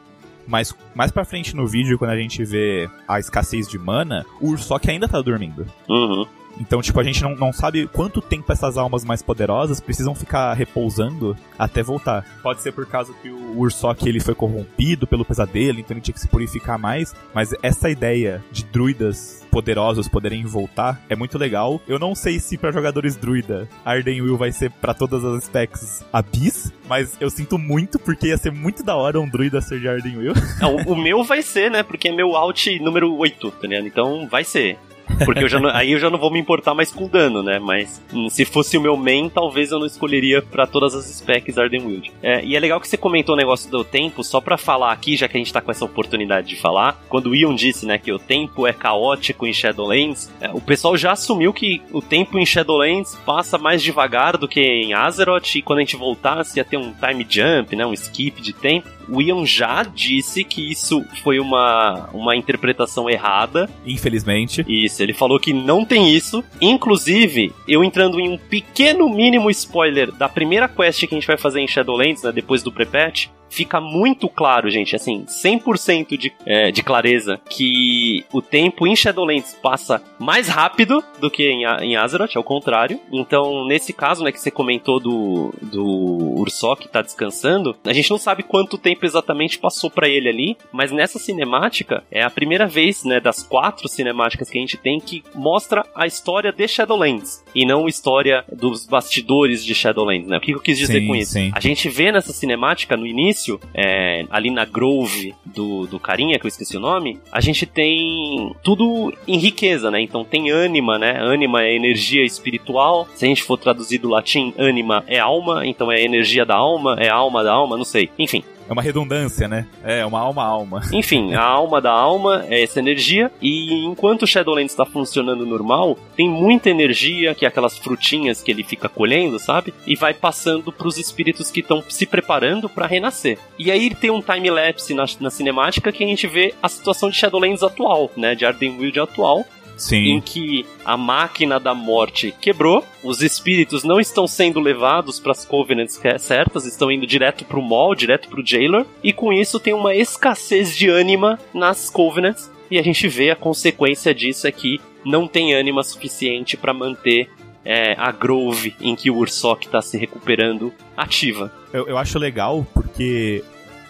[0.47, 4.49] Mas mais pra frente no vídeo, quando a gente vê a escassez de mana, o
[4.49, 5.65] Ursock ainda tá dormindo.
[5.87, 6.25] Uhum.
[6.59, 10.53] Então, tipo, a gente não, não sabe quanto tempo essas almas mais poderosas precisam ficar
[10.53, 12.25] repousando até voltar.
[12.43, 16.13] Pode ser por causa que o Ursock ele foi corrompido pelo pesadelo, então ele tinha
[16.13, 17.15] que se purificar mais.
[17.33, 21.81] Mas essa ideia de druidas poderosos poderem voltar é muito legal.
[21.87, 26.05] Eu não sei se pra jogadores druida Arden Will vai ser pra todas as specs
[26.11, 29.87] Abyss, mas eu sinto muito porque ia ser muito da hora um druida ser de
[29.87, 30.33] Arden Will.
[30.59, 31.83] Não, o meu vai ser, né?
[31.83, 33.87] Porque é meu alt número 8, tá ligado?
[33.87, 34.77] Então vai ser.
[35.25, 37.59] Porque eu já não- aí eu já não vou me importar mais com dano, né?
[37.59, 41.57] Mas hum, se fosse o meu main, talvez eu não escolheria pra todas as specs
[41.57, 42.11] Ardenwild.
[42.23, 45.15] É, e é legal que você comentou o negócio do tempo, só pra falar aqui,
[45.15, 46.99] já que a gente tá com essa oportunidade de falar.
[47.07, 50.97] Quando o Ion disse, né, que o tempo é caótico em Shadowlands, é, o pessoal
[50.97, 55.61] já assumiu que o tempo em Shadowlands passa mais devagar do que em Azeroth, e
[55.61, 58.87] quando a gente voltasse ia ter um time jump, né, um skip de tempo.
[59.09, 64.65] O Ion já disse que isso foi uma, uma interpretação errada Infelizmente.
[64.67, 66.43] isso, ele falou que não tem isso.
[66.59, 71.37] Inclusive, eu entrando em um pequeno mínimo spoiler da primeira quest que a gente vai
[71.37, 76.71] fazer em Shadowlands, né, depois do pré-patch, fica muito claro, gente, assim, 100% de, é,
[76.71, 82.35] de clareza que o tempo em Shadowlands passa mais rápido do que em, em Azeroth,
[82.35, 82.99] ao contrário.
[83.11, 88.09] Então, nesse caso, né, que você comentou do, do Ursock que tá descansando, a gente
[88.09, 92.67] não sabe quanto tempo exatamente passou pra ele ali, mas nessa cinemática é a primeira
[92.67, 97.43] vez, né, das quatro cinemáticas que a gente tem que mostra a história de Shadowlands
[97.53, 100.37] e não a história dos bastidores de Shadowlands, né?
[100.37, 101.33] O que eu quis dizer Sim, com isso?
[101.33, 101.51] sim.
[101.53, 106.45] A gente vê nessa cinemática no início, é, ali na Grove do, do carinha, que
[106.45, 110.01] eu esqueci o nome, a gente tem tudo em riqueza, né?
[110.01, 111.19] Então tem ânima, né?
[111.19, 113.07] Ânima é energia espiritual.
[113.15, 116.95] Se a gente for traduzir do latim, ânima é alma, então é energia da alma,
[116.99, 118.09] é alma da alma, não sei.
[118.17, 119.67] Enfim, É uma redundância, né?
[119.83, 120.81] É, uma alma alma.
[120.93, 125.97] enfim, a alma da alma é essa energia, e enquanto o Shadowlands está funcionando normal,
[126.15, 129.73] tem muita energia, que é aquelas frutinhas que ele fica colhendo, sabe?
[129.85, 133.37] E vai passando pros espíritos que estão se preparando para renascer.
[133.59, 137.17] E aí tem um time-lapse na, na cinemática que a gente vê a situação de
[137.17, 138.35] Shadowlands atual, né?
[138.35, 139.43] De Ardenweald atual,
[139.91, 140.21] em Sim.
[140.21, 145.99] que a máquina da morte quebrou, os espíritos não estão sendo levados para as Covenants
[146.03, 149.95] é certas, estão indo direto pro Maul, direto pro Jailer, e com isso tem uma
[149.95, 155.27] escassez de ânima nas Covenants, e a gente vê a consequência disso é que não
[155.27, 157.29] tem ânima suficiente para manter
[157.65, 161.51] é, a Grove em que o Ursock está se recuperando ativa.
[161.73, 163.43] Eu, eu acho legal porque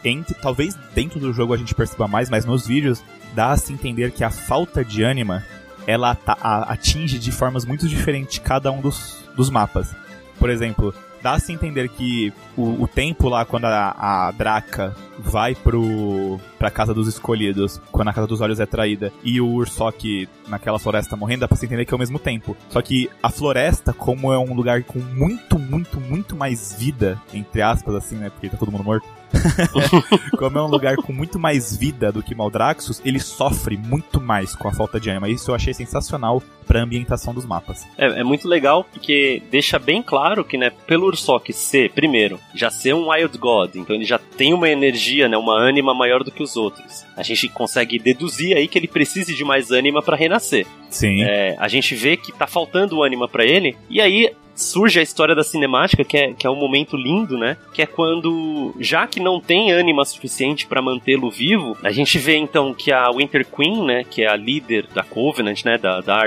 [0.03, 3.71] entre, talvez dentro do jogo a gente perceba mais, mas nos vídeos dá a se
[3.71, 5.45] entender que a falta de ânima
[5.87, 9.95] ela a- atinge de formas muito diferentes cada um dos, dos mapas.
[10.39, 13.95] Por exemplo, dá a entender que o, o tempo lá, quando a,
[14.27, 19.13] a Draca vai pro, pra Casa dos Escolhidos, quando a Casa dos Olhos é traída,
[19.23, 22.57] e o Ursock naquela floresta morrendo, dá pra se entender que é o mesmo tempo.
[22.69, 27.61] Só que a floresta, como é um lugar com muito, muito, muito mais vida, entre
[27.61, 28.31] aspas, assim, né?
[28.31, 29.05] Porque tá todo mundo morto.
[30.37, 34.55] como é um lugar com muito mais vida do que Maldraxxus, ele sofre muito mais
[34.55, 35.29] com a falta de ânima.
[35.29, 36.41] Isso eu achei sensacional
[36.71, 37.85] pra ambientação dos mapas.
[37.97, 42.69] É, é muito legal porque deixa bem claro que, né, pelo Ursock ser, primeiro, já
[42.69, 46.31] ser um Wild God, então ele já tem uma energia, né, uma ânima maior do
[46.31, 47.05] que os outros.
[47.17, 50.65] A gente consegue deduzir aí que ele precise de mais ânima para renascer.
[50.89, 51.21] Sim.
[51.23, 55.35] É, a gente vê que tá faltando ânima pra ele, e aí surge a história
[55.35, 57.57] da cinemática, que é, que é um momento lindo, né?
[57.73, 62.37] Que é quando, já que não tem ânima suficiente para mantê-lo vivo, a gente vê
[62.37, 64.03] então que a Winter Queen, né?
[64.03, 65.77] Que é a líder da Covenant, né?
[65.77, 66.21] Da, da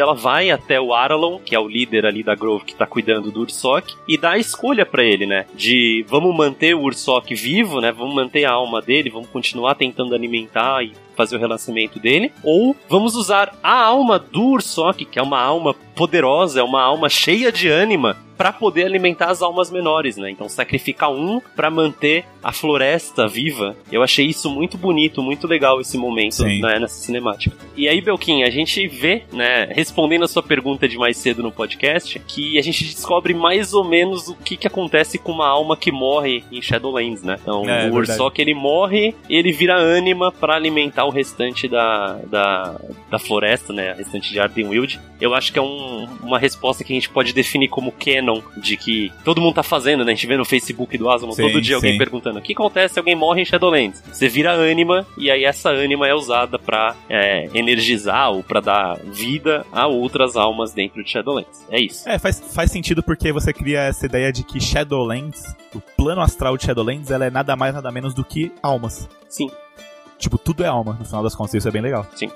[0.00, 3.30] Ela vai até o Aralon, que é o líder ali da Grove que tá cuidando
[3.30, 5.46] do Ursoc, e dá a escolha para ele, né?
[5.54, 7.92] De vamos manter o Ursoc vivo, né?
[7.92, 12.76] Vamos manter a alma dele, vamos continuar tentando alimentar e fazer o renascimento dele, ou
[12.88, 17.50] vamos usar a alma do Ursoc, que é uma alma poderosa, é uma alma cheia
[17.50, 20.30] de ânima, para poder alimentar as almas menores, né?
[20.30, 23.74] Então sacrificar um para manter a floresta viva.
[23.90, 27.56] Eu achei isso muito bonito, muito legal esse momento né, nessa cinemática.
[27.76, 31.50] E aí, Belkin, a gente vê, né, respondendo a sua pergunta de mais cedo no
[31.50, 35.76] podcast, que a gente descobre mais ou menos o que, que acontece com uma alma
[35.76, 37.38] que morre em Shadowlands, né?
[37.40, 42.80] Então, é, o Ursoc ele morre, ele vira ânima para alimentar o restante da, da,
[43.10, 43.90] da floresta, né?
[43.90, 45.00] A restante de Ardenwild.
[45.20, 48.76] Eu acho que é um, uma resposta que a gente pode definir como canon, de
[48.76, 50.12] que todo mundo tá fazendo, né?
[50.12, 53.00] A gente vê no Facebook do Asmon todo dia alguém perguntando: o que acontece se
[53.00, 54.02] alguém morre em Shadowlands?
[54.12, 58.98] Você vira ânima, e aí essa ânima é usada pra é, energizar ou pra dar
[59.04, 61.64] vida a outras almas dentro de Shadowlands.
[61.70, 62.08] É isso.
[62.08, 65.44] É, faz, faz sentido porque você cria essa ideia de que Shadowlands,
[65.74, 69.08] o plano astral de Shadowlands, ela é nada mais, nada menos do que almas.
[69.28, 69.50] Sim.
[70.26, 72.04] Tipo, tudo é alma, no final das contas, isso é bem legal.
[72.16, 72.28] Sim,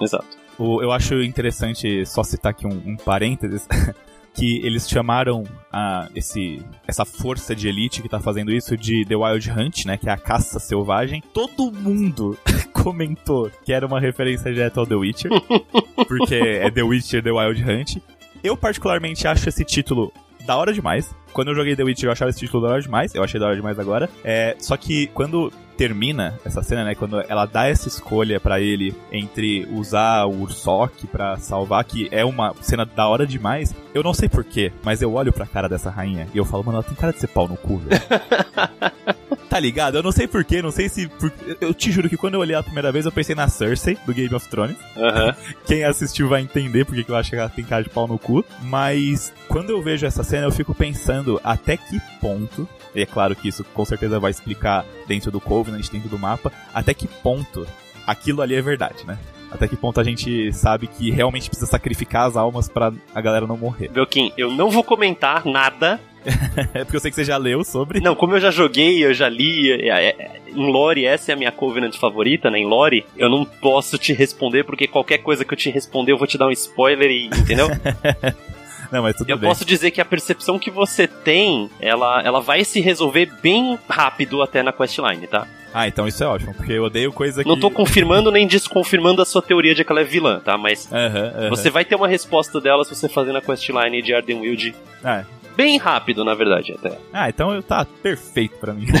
[0.00, 0.28] exato.
[0.56, 3.66] O, eu acho interessante só citar aqui um, um parênteses.
[4.32, 9.16] que eles chamaram a, esse, essa força de elite que tá fazendo isso de The
[9.16, 9.98] Wild Hunt, né?
[9.98, 11.20] Que é a caça selvagem.
[11.34, 12.38] Todo mundo
[12.72, 15.30] comentou que era uma referência direta ao The Witcher.
[16.06, 17.96] porque é The Witcher The Wild Hunt.
[18.42, 20.12] Eu particularmente acho esse título
[20.46, 21.14] da hora demais.
[21.32, 23.14] Quando eu joguei The Witcher, eu achava esse título da hora demais.
[23.14, 24.08] Eu achei da hora demais agora.
[24.22, 26.94] É, só que quando termina essa cena, né?
[26.94, 32.24] Quando ela dá essa escolha para ele entre usar o Ursoc para salvar, que é
[32.24, 33.74] uma cena da hora demais.
[33.94, 36.78] Eu não sei porquê, mas eu olho pra cara dessa rainha e eu falo, mano,
[36.78, 38.00] ela tem cara de ser pau no cu, velho.
[39.52, 39.98] tá ligado?
[39.98, 41.06] Eu não sei porquê, não sei se.
[41.08, 41.30] Por...
[41.60, 44.14] Eu te juro que quando eu olhei a primeira vez, eu pensei na Cersei, do
[44.14, 44.78] Game of Thrones.
[44.96, 45.34] Uhum.
[45.66, 48.42] Quem assistiu vai entender porque eu acho que ela tem cara de pau no cu.
[48.62, 53.36] Mas quando eu vejo essa cena, eu fico pensando até que ponto e é claro
[53.36, 57.66] que isso com certeza vai explicar dentro do Covenant, dentro do mapa, até que ponto
[58.06, 59.18] aquilo ali é verdade, né?
[59.52, 63.46] Até que ponto a gente sabe que realmente precisa sacrificar as almas para a galera
[63.46, 63.88] não morrer.
[63.88, 66.00] Belkin, eu não vou comentar nada.
[66.72, 68.00] é porque eu sei que você já leu sobre.
[68.00, 69.70] Não, como eu já joguei, eu já li.
[69.72, 72.58] É, é, em lore, essa é a minha Covenant favorita, né?
[72.58, 76.18] Em lore, eu não posso te responder porque qualquer coisa que eu te responder eu
[76.18, 77.26] vou te dar um spoiler e.
[77.26, 77.68] Entendeu?
[78.92, 79.48] Não, mas tudo eu bem.
[79.48, 84.42] posso dizer que a percepção que você tem, ela, ela vai se resolver bem rápido
[84.42, 85.48] até na questline, tá?
[85.72, 87.48] Ah, então isso é ótimo, porque eu odeio coisa que...
[87.48, 90.58] Não tô confirmando nem desconfirmando a sua teoria de que ela é vilã, tá?
[90.58, 90.90] Mas
[91.48, 94.74] você vai ter uma resposta dela se você fazer na questline de Ardenwild.
[95.02, 95.24] Ah, é.
[95.56, 96.98] Bem rápido, na verdade, até.
[97.12, 98.86] Ah, então tá perfeito para mim.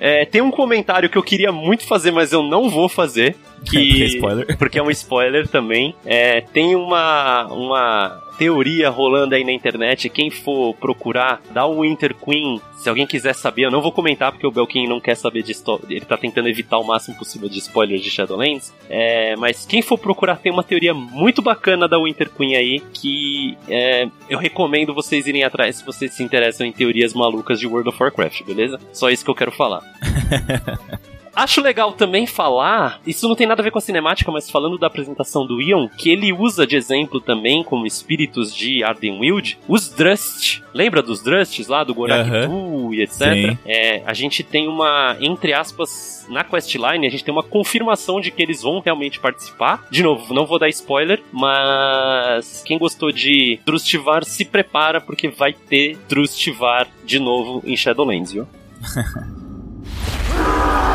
[0.00, 3.36] É, tem um comentário que eu queria muito fazer, mas eu não vou fazer.
[3.64, 4.56] Que, porque é.
[4.56, 5.94] Porque é um spoiler também.
[6.04, 10.08] É, tem uma, uma teoria rolando aí na internet.
[10.08, 12.60] Quem for procurar, dá um Winter Queen.
[12.76, 15.52] Se alguém quiser saber, eu não vou comentar porque o Belkin não quer saber de
[15.52, 15.86] história.
[15.88, 18.72] Ele tá tentando evitar o máximo possível de spoilers de Shadowlands.
[18.88, 22.80] É, mas quem for procurar, tem uma teoria muito bacana da Winter Queen aí.
[22.92, 27.66] Que é, eu recomendo vocês irem atrás se vocês se interessam em teorias malucas de
[27.66, 28.80] World of Warcraft, beleza?
[28.92, 29.82] Só isso que eu quero falar.
[31.34, 34.78] Acho legal também falar, isso não tem nada a ver com a cinemática, mas falando
[34.78, 39.88] da apresentação do Ion, que ele usa de exemplo também como espíritos de Ardenwild, os
[39.88, 40.62] Drust.
[40.74, 42.92] Lembra dos Drusts lá, do Gorakitu uhum.
[42.92, 43.56] e etc?
[43.64, 48.30] É, a gente tem uma, entre aspas, na questline, a gente tem uma confirmação de
[48.30, 49.86] que eles vão realmente participar.
[49.90, 55.52] De novo, não vou dar spoiler, mas quem gostou de Drustivar se prepara porque vai
[55.52, 58.46] ter Drustivar de novo em Shadowlands, viu?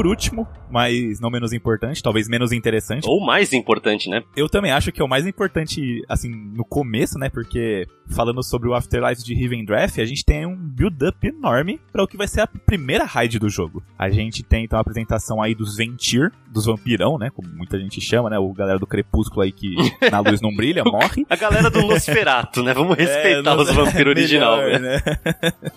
[0.00, 3.06] por último, mas não menos importante, talvez menos interessante.
[3.06, 4.22] Ou mais importante, né?
[4.34, 7.28] Eu também acho que é o mais importante, assim, no começo, né?
[7.28, 12.02] Porque falando sobre o Afterlife de Riven Draft, a gente tem um build-up enorme para
[12.02, 13.82] o que vai ser a primeira raid do jogo.
[13.98, 17.28] A gente tem então a apresentação aí dos Ventir, dos vampirão, né?
[17.30, 18.38] Como muita gente chama, né?
[18.38, 19.74] O galera do Crepúsculo aí que
[20.10, 21.26] na luz não brilha, morre.
[21.28, 22.72] A galera do Nosferato, né?
[22.72, 25.02] Vamos respeitar é, os vampiros original, melhor, né?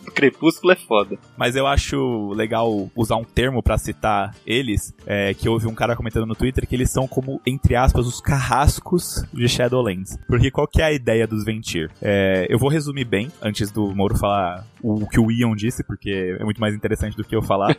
[0.08, 1.18] o Crepúsculo é foda.
[1.38, 4.13] Mas eu acho legal usar um termo para citar
[4.46, 7.76] eles, é, que eu ouvi um cara comentando no Twitter que eles são como, entre
[7.76, 10.18] aspas, os carrascos de Shadowlands.
[10.28, 11.92] Porque qual que é a ideia dos Ventir?
[12.02, 16.38] É, eu vou resumir bem, antes do Moro falar o que o Ian disse, porque
[16.40, 17.76] é muito mais interessante do que eu falar.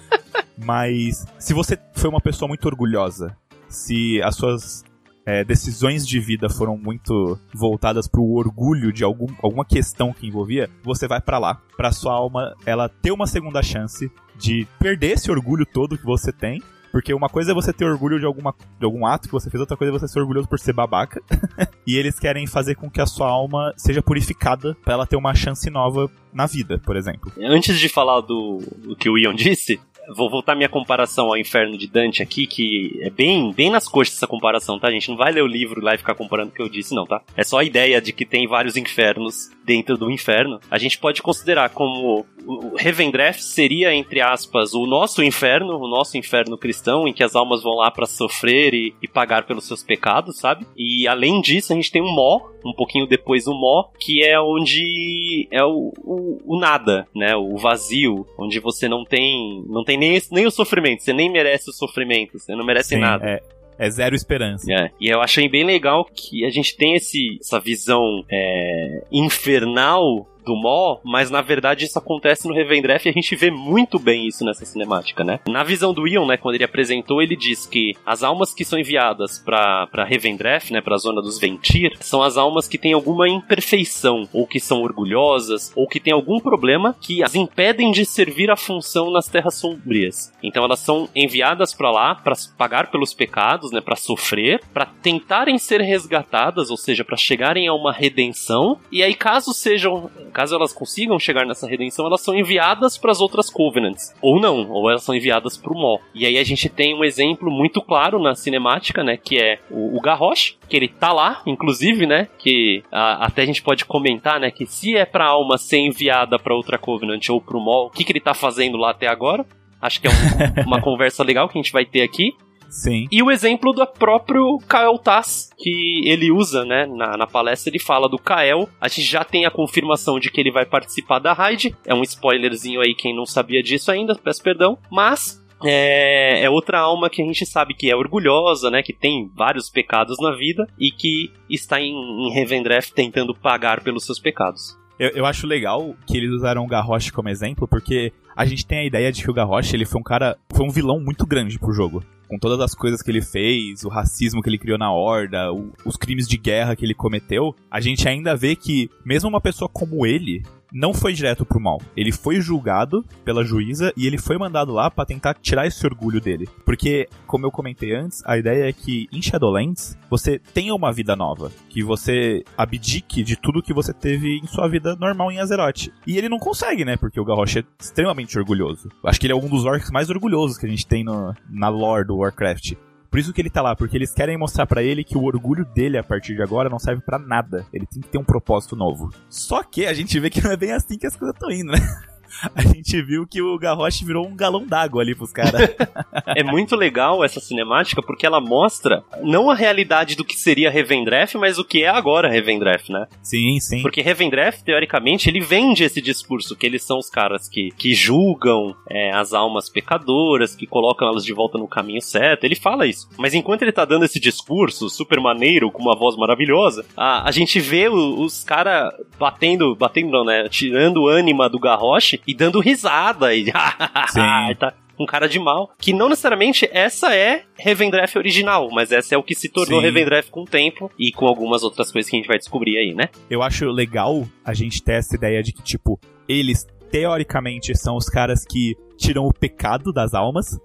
[0.56, 3.36] Mas se você foi uma pessoa muito orgulhosa,
[3.68, 4.84] se as suas
[5.26, 10.26] é, decisões de vida foram muito voltadas para o orgulho de algum, alguma questão que
[10.26, 15.12] envolvia, você vai para lá, para sua alma ela ter uma segunda chance de perder
[15.12, 16.60] esse orgulho todo que você tem
[16.94, 19.60] porque uma coisa é você ter orgulho de, alguma, de algum ato que você fez,
[19.60, 21.20] outra coisa é você ser orgulhoso por ser babaca.
[21.84, 25.34] e eles querem fazer com que a sua alma seja purificada para ela ter uma
[25.34, 27.32] chance nova na vida, por exemplo.
[27.36, 31.78] Antes de falar do, do que o Ian disse, Vou voltar minha comparação ao Inferno
[31.78, 35.08] de Dante aqui, que é bem, bem nas coxas essa comparação, tá, gente?
[35.08, 37.22] Não vai ler o livro lá e ficar comparando o que eu disse, não, tá?
[37.36, 40.60] É só a ideia de que tem vários infernos dentro do inferno.
[40.70, 46.18] A gente pode considerar como o Revendreth seria, entre aspas, o nosso inferno, o nosso
[46.18, 49.82] inferno cristão, em que as almas vão lá para sofrer e, e, pagar pelos seus
[49.82, 50.66] pecados, sabe?
[50.76, 54.40] E além disso, a gente tem um Mó, um pouquinho depois o Mó, que é
[54.40, 57.36] onde é o, o, o, nada, né?
[57.36, 61.70] O vazio, onde você não tem não tem nem, nem o sofrimento, você nem merece
[61.70, 63.24] o sofrimento, você não merece Sim, nada.
[63.26, 63.40] É,
[63.78, 64.72] é zero esperança.
[64.72, 70.26] É, e eu achei bem legal que a gente tem esse, essa visão é, infernal
[70.44, 74.26] do Mó, mas na verdade isso acontece no Revendreth e a gente vê muito bem
[74.26, 75.40] isso nessa cinemática, né?
[75.48, 78.78] Na visão do Ion, né, quando ele apresentou, ele diz que as almas que são
[78.78, 82.92] enviadas para para Revendreth, né, para a zona dos Ventir, são as almas que têm
[82.92, 88.04] alguma imperfeição, ou que são orgulhosas, ou que têm algum problema que as impedem de
[88.04, 90.32] servir a função nas terras sombrias.
[90.42, 95.58] Então elas são enviadas para lá para pagar pelos pecados, né, para sofrer, para tentarem
[95.58, 98.78] ser resgatadas, ou seja, para chegarem a uma redenção.
[98.90, 103.20] E aí caso sejam caso elas consigam chegar nessa redenção, elas são enviadas para as
[103.20, 104.14] outras Covenants.
[104.20, 105.98] Ou não, ou elas são enviadas para o Mó.
[106.14, 109.16] E aí a gente tem um exemplo muito claro na cinemática, né?
[109.16, 112.28] Que é o, o Garrosh, que ele tá lá, inclusive, né?
[112.36, 114.50] Que a, até a gente pode comentar, né?
[114.50, 118.04] Que se é pra alma ser enviada para outra Covenant ou pro Mó, o que,
[118.04, 119.46] que ele tá fazendo lá até agora?
[119.80, 122.34] Acho que é um, uma conversa legal que a gente vai ter aqui.
[122.74, 123.06] Sim.
[123.10, 127.78] E o exemplo do próprio Kael Tass, que ele usa, né, na, na palestra, ele
[127.78, 128.68] fala do Kael.
[128.80, 131.74] A gente já tem a confirmação de que ele vai participar da raid.
[131.86, 134.76] É um spoilerzinho aí, quem não sabia disso ainda, peço perdão.
[134.90, 138.82] Mas é, é, outra alma que a gente sabe que é orgulhosa, né?
[138.82, 144.04] Que tem vários pecados na vida e que está em, em Revendreth tentando pagar pelos
[144.04, 144.76] seus pecados.
[144.98, 148.78] Eu, eu acho legal que eles usaram o Garrosh como exemplo, porque a gente tem
[148.78, 151.58] a ideia de que o Garrosh ele foi um cara, foi um vilão muito grande
[151.58, 152.02] pro jogo.
[152.28, 155.72] Com todas as coisas que ele fez, o racismo que ele criou na horda, o,
[155.84, 159.68] os crimes de guerra que ele cometeu, a gente ainda vê que, mesmo uma pessoa
[159.68, 160.42] como ele,
[160.74, 161.80] não foi direto pro mal.
[161.96, 166.20] Ele foi julgado pela juíza e ele foi mandado lá para tentar tirar esse orgulho
[166.20, 166.48] dele.
[166.64, 171.14] Porque, como eu comentei antes, a ideia é que em Shadowlands você tenha uma vida
[171.14, 175.92] nova, que você abdique de tudo que você teve em sua vida normal em Azeroth.
[176.04, 176.96] E ele não consegue, né?
[176.96, 178.88] Porque o Garrosh é extremamente orgulhoso.
[179.04, 181.68] Acho que ele é um dos orcs mais orgulhosos que a gente tem no, na
[181.68, 182.72] lore do Warcraft.
[183.14, 185.64] Por isso que ele tá lá, porque eles querem mostrar para ele que o orgulho
[185.64, 187.64] dele a partir de agora não serve para nada.
[187.72, 189.08] Ele tem que ter um propósito novo.
[189.30, 191.70] Só que a gente vê que não é bem assim que as coisas estão indo,
[191.70, 191.78] né?
[192.54, 195.70] a gente viu que o Garrosh virou um galão d'água ali pros caras.
[196.34, 201.34] é muito legal essa cinemática porque ela mostra não a realidade do que seria Revendreth,
[201.34, 203.06] mas o que é agora Revendreth, né?
[203.22, 203.82] Sim, sim.
[203.82, 208.74] Porque Revendreth, teoricamente, ele vende esse discurso que eles são os caras que, que julgam
[208.88, 212.44] é, as almas pecadoras, que colocam elas de volta no caminho certo.
[212.44, 213.08] Ele fala isso.
[213.16, 217.30] Mas enquanto ele tá dando esse discurso super maneiro, com uma voz maravilhosa, a, a
[217.30, 220.48] gente vê o, os caras batendo, batendo não, né?
[220.48, 223.50] Tirando o ânima do Garrosh e dando risada e
[224.58, 229.18] tá um cara de mal, que não necessariamente essa é Revendreth original, mas essa é
[229.18, 229.86] o que se tornou Sim.
[229.86, 232.94] Revendreth com o tempo e com algumas outras coisas que a gente vai descobrir aí,
[232.94, 233.08] né?
[233.28, 235.98] Eu acho legal a gente ter essa ideia de que, tipo,
[236.28, 240.58] eles teoricamente são os caras que tiram o pecado das almas,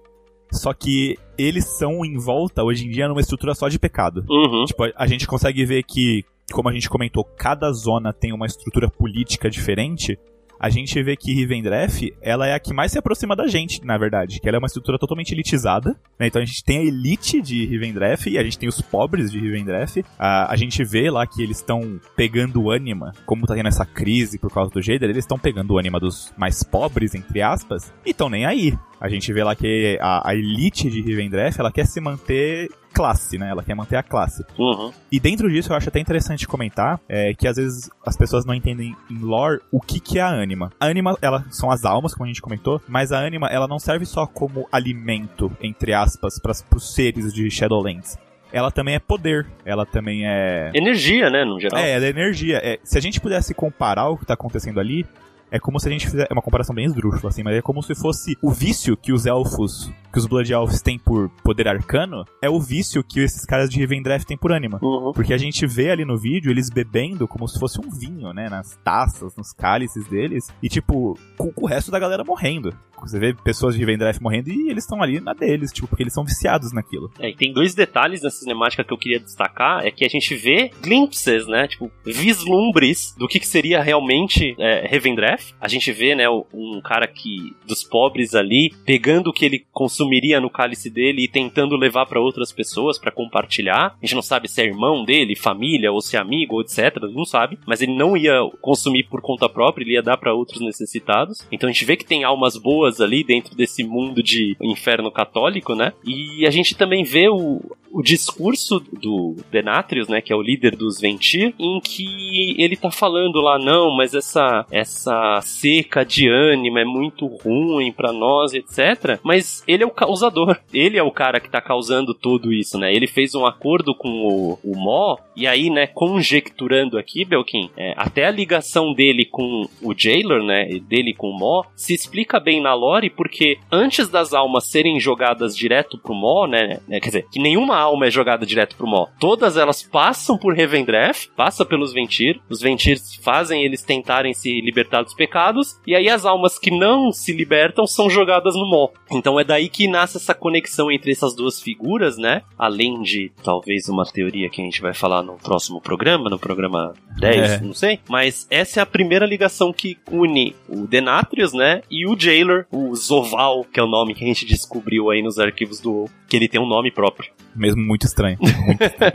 [0.52, 4.24] só que eles são em volta, hoje em dia, numa estrutura só de pecado.
[4.28, 4.64] Uhum.
[4.64, 8.88] Tipo, a gente consegue ver que, como a gente comentou, cada zona tem uma estrutura
[8.88, 10.18] política diferente
[10.60, 13.96] a gente vê que Rivendreth, ela é a que mais se aproxima da gente, na
[13.96, 16.26] verdade, que ela é uma estrutura totalmente elitizada, né?
[16.26, 19.40] Então a gente tem a elite de Rivendreth e a gente tem os pobres de
[19.40, 20.04] Rivendreth.
[20.18, 23.86] A, a gente vê lá que eles estão pegando o ânima, como tá tendo essa
[23.86, 27.90] crise por causa do Jader, eles estão pegando o ânima dos mais pobres, entre aspas,
[28.04, 28.74] e estão nem aí.
[29.00, 33.38] A gente vê lá que a, a elite de Rivendreth, ela quer se manter classe,
[33.38, 33.48] né?
[33.48, 34.44] Ela quer manter a classe.
[34.58, 34.92] Uhum.
[35.10, 38.54] E dentro disso eu acho até interessante comentar é, que às vezes as pessoas não
[38.54, 40.70] entendem em lore o que, que é a ânima.
[40.78, 43.78] A ânima, ela são as almas, como a gente comentou, mas a ânima, ela não
[43.78, 48.18] serve só como alimento, entre aspas, para os seres de Shadowlands
[48.52, 50.70] ela também é poder, ela também é.
[50.74, 51.78] Energia, né, no geral.
[51.80, 52.60] É, ela é energia.
[52.62, 55.06] É, se a gente pudesse comparar o que tá acontecendo ali,
[55.50, 56.28] é como se a gente fizesse.
[56.30, 59.26] É uma comparação bem esdrúxula, assim, mas é como se fosse o vício que os
[59.26, 63.70] elfos que os Blood Elves têm por poder arcano é o vício que esses caras
[63.70, 64.78] de Rivendreth têm por ânima.
[64.82, 65.12] Uhum.
[65.12, 68.48] Porque a gente vê ali no vídeo eles bebendo como se fosse um vinho, né?
[68.48, 70.48] Nas taças, nos cálices deles.
[70.62, 72.74] E, tipo, com, com o resto da galera morrendo.
[73.00, 76.12] Você vê pessoas de Rivendreth morrendo e eles estão ali na deles, tipo, porque eles
[76.12, 77.10] são viciados naquilo.
[77.18, 80.34] É, e tem dois detalhes nessa cinemática que eu queria destacar, é que a gente
[80.34, 85.54] vê glimpses, né, tipo, vislumbres do que, que seria realmente é, Revendreth.
[85.60, 89.64] A gente vê, né, um cara que, dos pobres ali, pegando o que ele
[90.00, 93.96] consumiria no cálice dele e tentando levar para outras pessoas para compartilhar.
[94.00, 97.24] A gente não sabe se é irmão dele, família, ou se é amigo, etc, não
[97.24, 101.46] sabe, mas ele não ia consumir por conta própria, ele ia dar para outros necessitados.
[101.52, 105.74] Então a gente vê que tem almas boas ali dentro desse mundo de inferno católico,
[105.74, 105.92] né?
[106.04, 110.76] E a gente também vê o, o discurso do Denatrius, né, que é o líder
[110.76, 116.80] dos Ventir, em que ele tá falando lá, não, mas essa essa seca de ânima
[116.80, 119.18] é muito ruim para nós, etc.
[119.22, 120.58] Mas ele é o causador.
[120.72, 122.92] Ele é o cara que tá causando tudo isso, né?
[122.92, 127.94] Ele fez um acordo com o, o Mó, e aí, né, conjecturando aqui, Belkin, é,
[127.96, 132.60] até a ligação dele com o Jailer, né, dele com o Mó, se explica bem
[132.60, 137.40] na lore, porque antes das almas serem jogadas direto pro Mó, né, quer dizer, que
[137.40, 139.06] nenhuma alma é jogada direto pro Mó.
[139.18, 145.02] Todas elas passam por Revendreth, passa pelos Ventir, os Ventir fazem eles tentarem se libertar
[145.02, 148.88] dos pecados, e aí as almas que não se libertam são jogadas no Mó.
[149.10, 152.42] Então é daí que nasce essa conexão entre essas duas figuras, né?
[152.58, 156.94] Além de talvez uma teoria que a gente vai falar no próximo programa, no programa
[157.18, 157.60] 10, É.
[157.60, 158.00] não sei.
[158.08, 161.82] Mas essa é a primeira ligação que une o Denatrius, né?
[161.90, 165.38] E o Jailer, o Zoval, que é o nome que a gente descobriu aí nos
[165.38, 167.30] arquivos do WoW, que ele tem um nome próprio.
[167.54, 168.38] Mesmo muito estranho.
[168.66, 169.12] Muito estranho.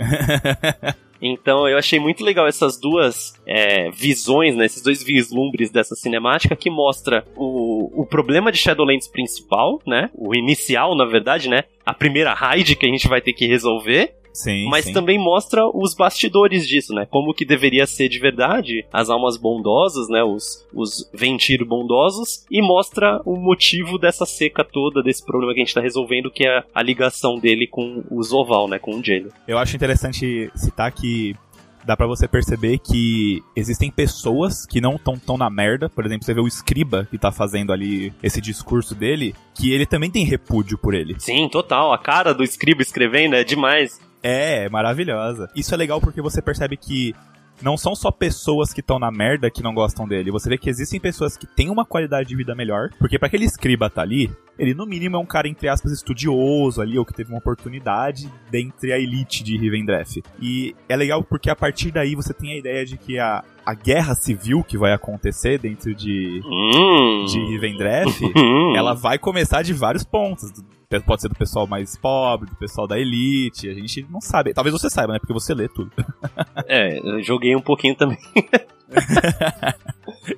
[1.21, 6.55] Então eu achei muito legal essas duas é, visões, né, esses dois vislumbres dessa cinemática
[6.55, 10.09] que mostra o, o problema de Shadowlands principal, né?
[10.13, 11.63] O inicial, na verdade, né?
[11.85, 14.13] A primeira raid que a gente vai ter que resolver.
[14.35, 14.93] Sim, Mas sim.
[14.93, 17.07] também mostra os bastidores disso, né?
[17.09, 20.23] Como que deveria ser de verdade as almas bondosas, né?
[20.23, 22.45] Os, os Ventir bondosos.
[22.51, 26.47] E mostra o motivo dessa seca toda, desse problema que a gente tá resolvendo, que
[26.47, 28.77] é a ligação dele com o Zoval, né?
[28.77, 29.31] Com o Jailer.
[29.47, 31.35] Eu acho interessante citar que
[31.85, 35.87] dá pra você perceber que existem pessoas que não estão tão na merda.
[35.87, 39.85] Por exemplo, você vê o Scriba que tá fazendo ali esse discurso dele, que ele
[39.85, 41.15] também tem repúdio por ele.
[41.19, 41.93] Sim, total.
[41.93, 43.99] A cara do escriba escrevendo é demais.
[44.27, 45.49] É, é maravilhosa.
[45.55, 47.13] Isso é legal porque você percebe que
[47.61, 50.31] não são só pessoas que estão na merda que não gostam dele.
[50.31, 52.89] Você vê que existem pessoas que têm uma qualidade de vida melhor.
[52.99, 56.81] Porque pra aquele escriba tá ali, ele no mínimo é um cara, entre aspas, estudioso
[56.81, 60.21] ali, ou que teve uma oportunidade dentre a elite de Rivendreth.
[60.41, 63.73] E é legal porque a partir daí você tem a ideia de que a, a
[63.73, 67.25] guerra civil que vai acontecer dentro de, Hum.
[67.25, 68.75] de Rivendreth Hum.
[68.75, 70.51] ela vai começar de vários pontos.
[71.03, 74.53] Pode ser do pessoal mais pobre, do pessoal da elite, a gente não sabe.
[74.53, 75.19] Talvez você saiba, né?
[75.19, 75.91] Porque você lê tudo.
[76.67, 78.17] É, eu joguei um pouquinho também.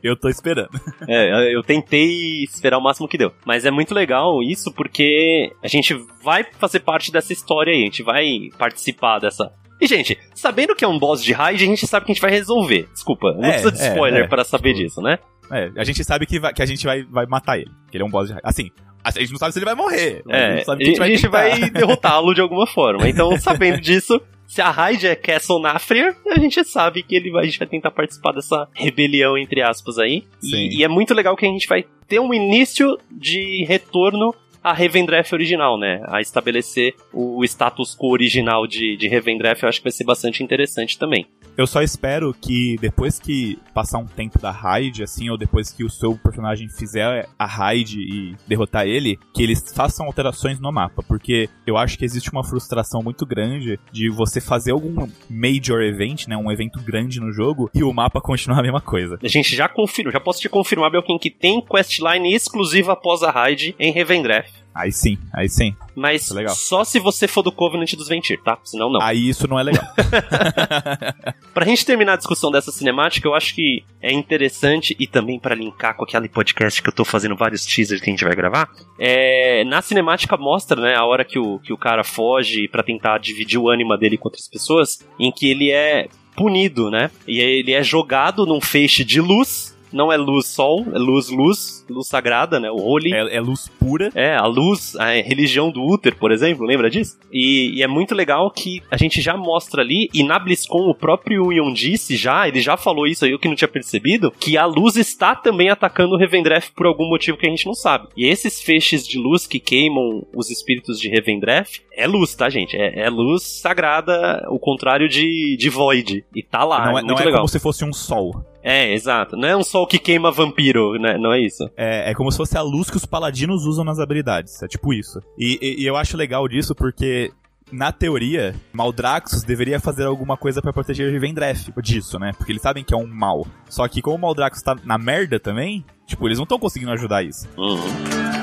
[0.04, 0.70] Eu tô esperando.
[1.08, 3.32] É, eu tentei esperar o máximo que deu.
[3.46, 7.86] Mas é muito legal isso porque a gente vai fazer parte dessa história aí, a
[7.86, 9.52] gente vai participar dessa.
[9.80, 12.22] E, gente, sabendo que é um boss de raid, a gente sabe que a gente
[12.22, 12.90] vai resolver.
[12.92, 14.28] Desculpa, não É, precisa de é, spoiler é.
[14.28, 15.18] para saber disso, né?
[15.50, 17.72] É, a gente sabe que, vai- que a gente vai, vai matar ele.
[17.90, 18.44] Que ele é um boss de raio.
[18.46, 18.70] Assim,
[19.16, 20.24] a gente não sabe se ele vai morrer.
[20.30, 21.30] É, gente sabe a gente, tentar.
[21.30, 23.08] vai derrotá-lo de alguma forma.
[23.08, 27.44] Então, sabendo disso, se a raid é Castle Nafrir, a gente sabe que ele vai,
[27.44, 30.24] a gente vai tentar participar dessa rebelião, entre aspas, aí.
[30.42, 34.34] E, e é muito legal que a gente vai ter um início de retorno
[34.64, 36.02] a Revendreth original, né?
[36.08, 40.44] A estabelecer o status quo original de, de Revendreth, eu acho que vai ser bastante
[40.44, 41.26] interessante também.
[41.58, 45.84] Eu só espero que depois que passar um tempo da raid, assim, ou depois que
[45.84, 51.02] o seu personagem fizer a raid e derrotar ele, que eles façam alterações no mapa,
[51.02, 56.28] porque eu acho que existe uma frustração muito grande de você fazer algum major event,
[56.28, 59.18] né, um evento grande no jogo, e o mapa continuar a mesma coisa.
[59.24, 63.32] A gente já confirma, já posso te confirmar, Belkin, que tem questline exclusiva após a
[63.32, 64.68] raid em Revendreth.
[64.78, 65.76] Aí sim, aí sim.
[65.96, 66.54] Mas é legal.
[66.54, 68.60] só se você for do Covenant dos Ventir, tá?
[68.64, 69.02] Senão não.
[69.02, 69.84] Aí isso não é legal.
[71.58, 75.56] Pra gente terminar a discussão dessa cinemática, eu acho que é interessante e também pra
[75.56, 78.70] linkar com aquele podcast que eu tô fazendo vários teasers que a gente vai gravar.
[79.00, 83.18] É, na cinemática mostra, né, a hora que o, que o cara foge pra tentar
[83.18, 87.10] dividir o ânima dele com outras pessoas, em que ele é punido, né?
[87.28, 91.77] E ele é jogado num feixe de luz não é luz sol, é luz luz,
[91.90, 92.70] luz sagrada, né?
[92.70, 93.14] O holy.
[93.14, 94.12] É, é luz pura.
[94.14, 97.18] É, a luz, a religião do Uther, por exemplo, lembra disso?
[97.32, 100.96] E, e, é muito legal que a gente já mostra ali, e na BlizzCon o
[100.96, 104.58] próprio Ion disse já, ele já falou isso aí, eu que não tinha percebido, que
[104.58, 108.08] a luz está também atacando o Revendreth por algum motivo que a gente não sabe.
[108.16, 112.78] E esses feixes de luz que queimam os espíritos de Revendreth, é luz, tá, gente?
[112.78, 116.24] É, é luz sagrada, o contrário de, de Void.
[116.36, 117.40] E tá lá, não é, é, não é legal.
[117.40, 118.46] como se fosse um sol.
[118.64, 119.38] É, exato.
[119.38, 121.18] Não é um sol que queima vampiro, né?
[121.18, 121.70] Não é isso.
[121.78, 124.62] É, é como se fosse a luz que os paladinos usam nas habilidades.
[124.64, 125.22] É tipo isso.
[125.38, 127.32] E, e, e eu acho legal disso porque
[127.72, 132.32] na teoria, Maldraxxus deveria fazer alguma coisa para proteger Rivendreth disso, né?
[132.38, 133.46] Porque eles sabem que é um mal.
[133.70, 137.24] Só que como o Maldraxxus tá na merda também, tipo, eles não estão conseguindo ajudar
[137.24, 137.48] isso.
[137.58, 138.37] Uhum.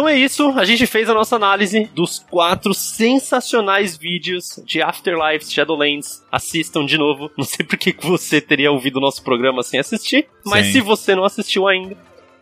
[0.00, 5.52] Então é isso, a gente fez a nossa análise dos quatro sensacionais vídeos de Afterlife
[5.52, 6.24] Shadowlands.
[6.32, 7.30] Assistam de novo.
[7.36, 10.72] Não sei por que você teria ouvido o nosso programa sem assistir, mas Sim.
[10.72, 11.98] se você não assistiu ainda,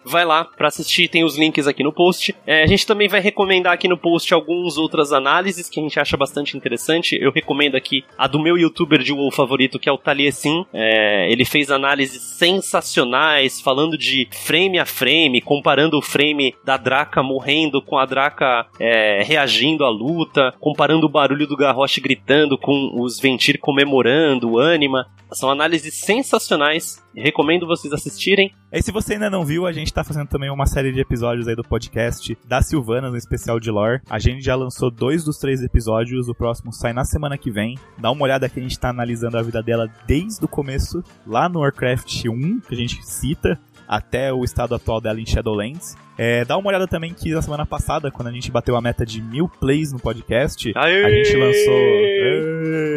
[0.09, 2.35] vai lá para assistir, tem os links aqui no post.
[2.47, 6.01] É, a gente também vai recomendar aqui no post algumas outras análises que a gente
[6.01, 7.17] acha bastante interessante.
[7.21, 10.65] Eu recomendo aqui a do meu youtuber de WoW favorito, que é o Taliesin.
[10.73, 17.23] É, ele fez análises sensacionais, falando de frame a frame, comparando o frame da Draca
[17.23, 22.91] morrendo com a Draca é, reagindo à luta, comparando o barulho do Garrosh gritando com
[22.95, 25.07] os Ventir comemorando, o Anima.
[25.33, 27.03] São análises sensacionais.
[27.15, 28.53] Recomendo vocês assistirem.
[28.73, 31.49] E se você ainda não viu, a gente tá fazendo também uma série de episódios
[31.49, 34.01] aí do podcast da Silvana, no especial de lore.
[34.09, 37.79] A gente já lançou dois dos três episódios, o próximo sai na semana que vem.
[37.99, 41.49] Dá uma olhada que a gente tá analisando a vida dela desde o começo, lá
[41.49, 43.59] no Warcraft 1, que a gente cita,
[43.89, 45.97] até o estado atual dela em Shadowlands.
[46.19, 49.07] É, dá uma olhada também que na semana passada, quando a gente bateu a meta
[49.07, 51.05] de mil plays no podcast, Aê!
[51.05, 51.79] a gente lançou.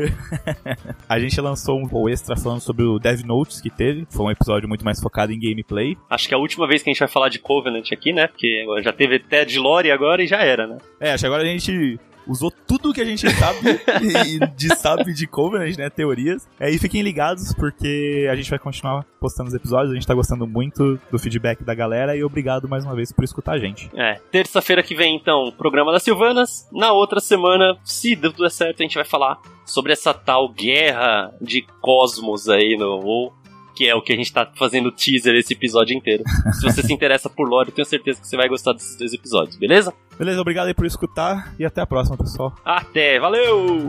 [1.08, 4.08] A gente lançou um voo extra falando sobre o Dev Notes que teve.
[4.10, 5.96] Foi um episódio muito mais focado em gameplay.
[6.10, 8.28] Acho que é a última vez que a gente vai falar de Covenant aqui, né?
[8.28, 10.78] Porque já teve até de lore agora e já era, né?
[11.00, 15.14] É, acho que agora a gente usou tudo que a gente sabe e de sabe
[15.14, 15.90] de Covenant, né?
[15.90, 16.48] Teorias.
[16.60, 19.92] É, e fiquem ligados, porque a gente vai continuar postando os episódios.
[19.92, 23.24] A gente tá gostando muito do feedback da galera e obrigado mais uma vez por
[23.24, 23.90] escutar a gente.
[23.96, 26.68] É, terça-feira que vem, então, programa das Silvanas.
[26.72, 31.66] Na outra semana, se tudo certo, a gente vai falar sobre essa tal guerra de
[31.82, 33.32] cosmos aí no
[33.76, 36.24] que é o que a gente tá fazendo teaser esse episódio inteiro.
[36.54, 39.14] se você se interessa por lore, eu tenho certeza que você vai gostar desses dois
[39.14, 39.94] episódios, beleza?
[40.18, 42.54] Beleza, obrigado aí por escutar e até a próxima, pessoal.
[42.64, 43.88] Até, valeu!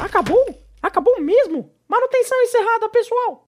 [0.00, 0.46] Acabou?
[0.82, 1.70] Acabou mesmo?
[1.88, 3.44] Manutenção encerrada, pessoal!